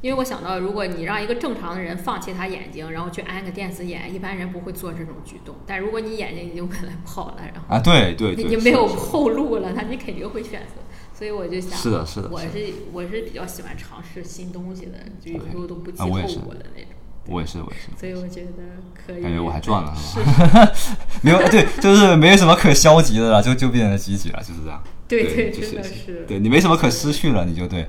[0.03, 5.55] 因为我想到，如果你让一个正常的人放弃他眼睛，然后去安个电子眼，一般人不会做这种举动。
[5.65, 10.81] 但如果你眼睛已经本来不好了，然后啊，对对对，你没有后路了，那你肯定会选择。
[11.17, 12.47] 所以我就想，是的是的我是
[12.91, 16.91] 我是比较喜欢尝试新东西的，就有时候都不计后果的那种。
[17.25, 18.49] 我也是我也是，所以我觉得
[18.93, 19.21] 可以。
[19.21, 20.69] 感觉我还赚了是吧？
[21.23, 24.83] 没有对，就是没有什么可消极的了，就就变得积极了，就是这样。
[25.07, 27.87] 对对，真的是对你没什么可失去了，你就对。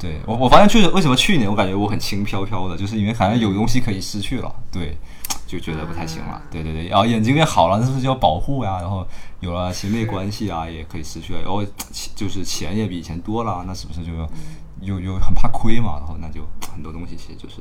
[0.00, 4.96] 对我，我发现确实，为什么去年我感觉我很轻飘飘的，就是因为好像有东西可以失去了，对，
[5.46, 6.42] 就觉得不太行了啊。
[6.50, 8.78] 对对对，然后眼睛变好了，那是不是就要保护呀？
[8.80, 9.06] 然后
[9.40, 14.12] 有了 亲密关系啊，也可以失去了，然后其就是钱也比以前多了，那是不是就
[14.80, 15.98] 又又很怕亏嘛？
[15.98, 17.56] 然后那就很多东西其实就是，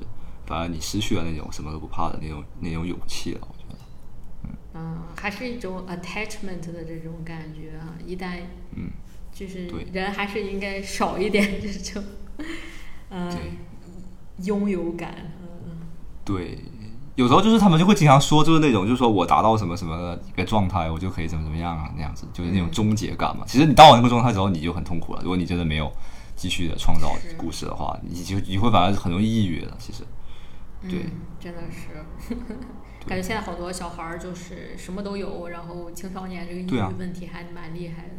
[0.46, 3.76] 反而你失去了那种什么都不怕的那种那种勇气了，我觉得。
[4.76, 7.98] 嗯，还是一种 attachment 的这种感觉啊。
[8.06, 8.38] 一旦
[8.76, 8.90] 嗯，
[9.34, 12.04] 就是对人还是应该少一点这种，
[13.10, 15.14] 嗯、对拥有感。
[15.42, 15.78] 嗯，
[16.24, 16.58] 对，
[17.16, 23.44] 有时候就是他们就会经常说，就是那种，就是说我达到什么什么的一个状态，我就可以怎么怎么样啊，那样子，就是那种终结感嘛。
[23.48, 25.22] 其实你到了那个状态之后，你就很痛苦了。
[25.22, 25.92] 如果你真的没有
[26.36, 29.76] 继续的创造故事的话，你就你会反而很容易抑郁的。
[29.78, 30.04] 其实，
[30.84, 32.36] 对嗯，真的是，
[33.06, 38.14] 感觉现在好多小孩儿就是什么都有，然后青少年这个抑郁问题还蛮厉害的。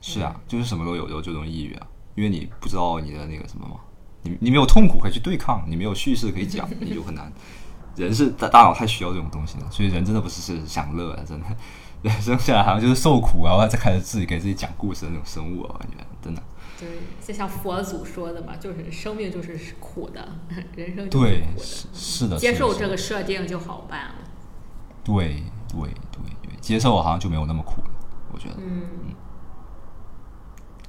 [0.00, 1.86] 是啊，就是什么都有，就容易抑郁啊，
[2.18, 3.76] 因为你不知道你的那个什么嘛，
[4.22, 7.32] 你你没有痛苦可以去对抗，你没有叙事可以讲，你就很难。
[7.94, 11.46] 人是大大脑太需要这种东西了，所以人真的不是是享乐的，真的，
[12.02, 16.42] 人生下来好像就是受苦啊，然后再开始自己给自己讲故事的那种生物啊，我感觉真的。
[16.78, 16.88] 对，
[17.24, 20.28] 就像佛祖说的嘛，就是生命就是苦的，
[20.76, 24.14] 人生就是对，苦是的，是的，接受这个设定就好办了。
[25.04, 25.80] 对对
[26.12, 27.90] 对对，接受好像就没有那么苦了，
[28.32, 28.82] 我觉得，嗯，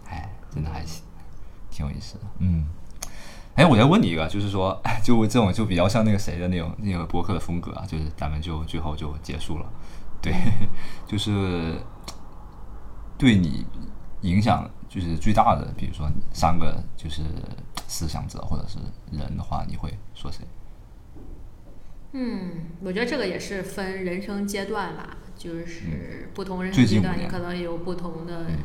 [0.05, 1.03] 哎，真的还行，
[1.79, 2.65] 挺有意思的，嗯。
[3.55, 9.65] 哎，我再问你一个，就是说，哎 就这种就比较像那个谁的那种那个博客的风格啊，就是咱们就最后就结束了，
[10.21, 10.33] 对，
[11.07, 11.75] 就是
[13.17, 13.65] 对你
[14.21, 17.21] 影响就是最大的，比如说三个就是
[17.87, 18.77] 思想者或者是
[19.11, 20.45] 人的话，你会说谁？
[22.11, 28.57] 嗯，我觉得这个也是分人生阶段吧，就是不同人生阶段，你可能有不同的嗯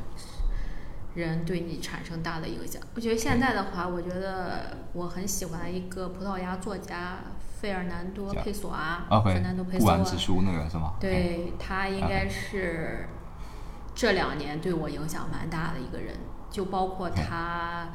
[1.15, 2.83] 人对你产生大的影响。
[2.95, 7.19] 我觉得现在的话，我觉得我很喜欢一个葡萄牙作家
[7.61, 10.95] 费尔南多佩索阿，OK，费尔南多佩索阿，完之书那个是吗？
[11.01, 13.09] 对他应该是
[13.95, 16.17] 这两年对我影响蛮大的一个人，
[16.51, 17.89] 就包括他。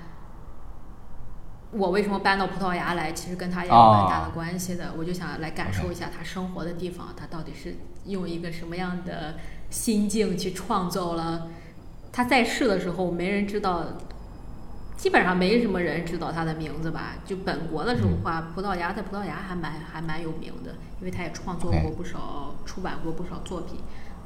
[1.71, 3.11] 我为什么搬到葡萄牙来？
[3.11, 4.91] 其实跟他也有蛮大的关系的。
[4.97, 9.35] 我就想来感受一下他生活的地方，他到底是用一个什么样的
[9.69, 11.47] 心境去创造了。
[12.11, 13.83] 他在世的时候，没人知道，
[14.97, 17.15] 基本上没什么人知道他的名字吧。
[17.25, 23.79] 就本国的时候话，葡萄牙在葡萄牙还蛮还蛮有名的，因为他也创作过不少，出版过不少作品。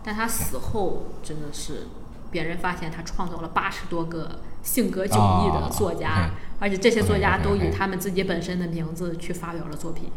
[0.03, 1.87] 但他死后真的是，
[2.31, 10.11] 别人发现他创造了八十多个性格迥异的作家，而且这些作家都以他们自己本身的名字去发表了作品。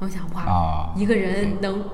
[0.00, 1.84] 我想哇，啊一个人能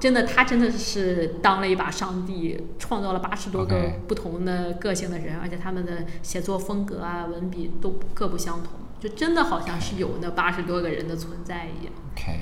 [0.00, 11.92] 真的，他真的是当了一把上帝，创造了八十多个不同的个性的人，而且他们的写作风格啊、文笔都各不相同，就真的好像是有那八十多个人的存在一样。
[12.12, 12.40] OK，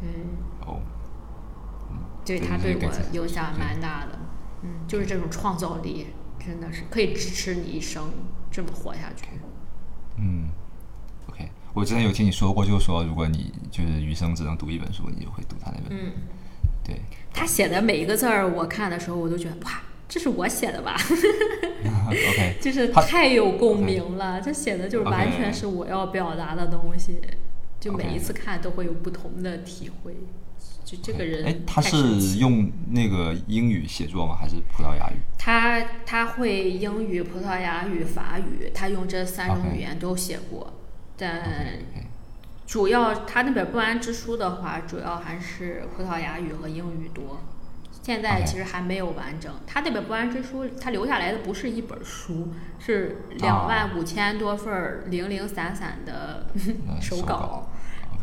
[0.00, 0.08] 对，
[0.66, 0.80] 哦，
[2.24, 4.18] 对对他对我影响蛮大的。
[4.62, 6.06] 嗯，就是这种创造力，
[6.44, 8.10] 真的是可以支持你一生
[8.50, 9.26] 这么活下去。
[10.16, 10.48] 嗯
[11.28, 15.96] ，OK，我之前有听你说过，就是说如果你就是余生只能读一本书，你就会读他那本。
[15.96, 16.12] 嗯，
[16.88, 17.00] 对
[17.32, 20.96] 他写的每一个字儿，我看的时候我都觉得哇，这是我写的吧？
[22.08, 27.20] OK，就是太有共鸣了，这写的就是完全是我要表达的东西，
[27.78, 30.16] 就每一次看都会有不同的体会。
[30.84, 34.34] 就这个人哎，他是用那个英语写作吗？
[34.34, 35.16] 还是葡萄牙语？
[35.36, 40.72] 他他会英语、葡萄牙语、法语，他用这三种语言都写过，
[41.18, 41.78] 但
[42.68, 47.40] 主要他那本《不安之书》的话，主要还是葡萄牙语和英语多。
[48.02, 49.50] 现在其实还没有完整。
[49.66, 52.48] 他那本《不安之书》，他留下来的不是一本书，
[52.78, 57.22] 是两万五千多份零零散散的嗯 手稿。
[57.22, 57.68] 手稿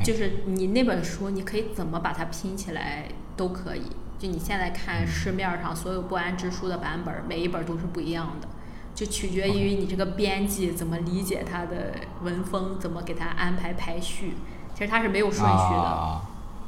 [0.04, 3.82] 就是你那本书，你可以怎么把它拼起来都可以。
[4.20, 8.48] 就你现在看市面上所有不安之书的版本，每一本都是不一样的，
[8.96, 11.94] 就取决于你这个编辑怎么理解他的
[12.24, 14.34] 文风，怎么给他安排排序。
[14.74, 16.22] 其实他是没有顺序的，啊，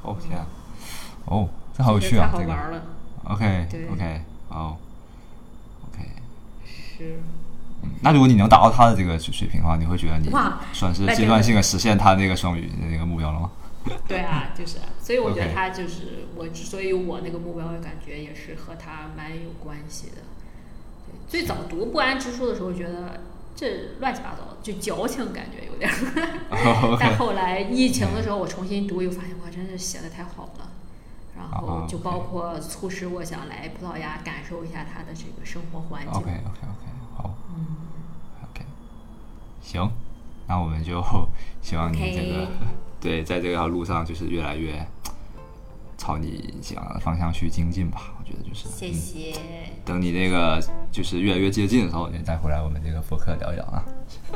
[0.03, 0.45] 哦天啊，
[1.25, 2.51] 哦，这好有趣啊，太好这个。
[2.51, 2.81] 玩了。
[3.23, 4.77] OK 对 OK，哦
[5.89, 6.03] ，OK，
[6.65, 7.19] 是，
[7.83, 13.51] 嗯那如果你能达到他的这个水水平的话，你会觉得你哇算是阶段性的实现他那个双语的那个目标了吗？
[14.07, 20.21] 对啊，就是，所以我觉得他就是我之所以我那个目标，感觉也是和他蛮有关系的。
[21.07, 23.21] 对，最早读不安之书的时候，觉得
[23.55, 26.97] 这乱七八糟，就矫情感觉有点儿。
[26.99, 30.71] 但后来疫情的时候，我重新读，又发现哇，真是写的太好了。
[31.35, 36.11] 然后啊就包括促使我想来葡萄牙感受一下他的这个生活环境。
[36.11, 37.35] OK OK OK，好。
[37.55, 37.77] 嗯
[38.43, 38.65] ，，OK，
[39.61, 39.87] 行，
[40.47, 40.99] 那我们就
[41.61, 42.47] 希望你这个
[42.99, 44.83] 对，在这条路上就是越来越
[45.97, 48.13] 朝你想要的方向去精进吧。
[48.19, 49.33] 我觉得就是，谢嗯谢。
[49.83, 53.83] 等你那个就是越来越接近的时候，你再回来我们这个播客聊一聊啊。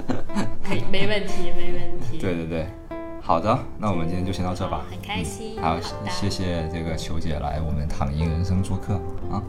[0.64, 2.18] 可以，没问题，没问题。
[2.18, 2.68] 对对对，
[3.22, 4.86] 好的，那我们今天就先到这吧。
[4.90, 5.62] 很开心。
[5.62, 8.96] 好，的谢谢这个球姐来我们躺赢人生做客
[9.30, 9.42] 啊。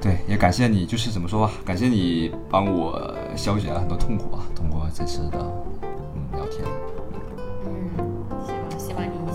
[0.00, 5.38] 对，也感谢你，就是怎么说吧，感谢你帮我消解了很多痛苦啊，通过这次的
[6.14, 6.64] 嗯聊天。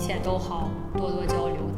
[0.02, 1.71] 一切都好，多多交流。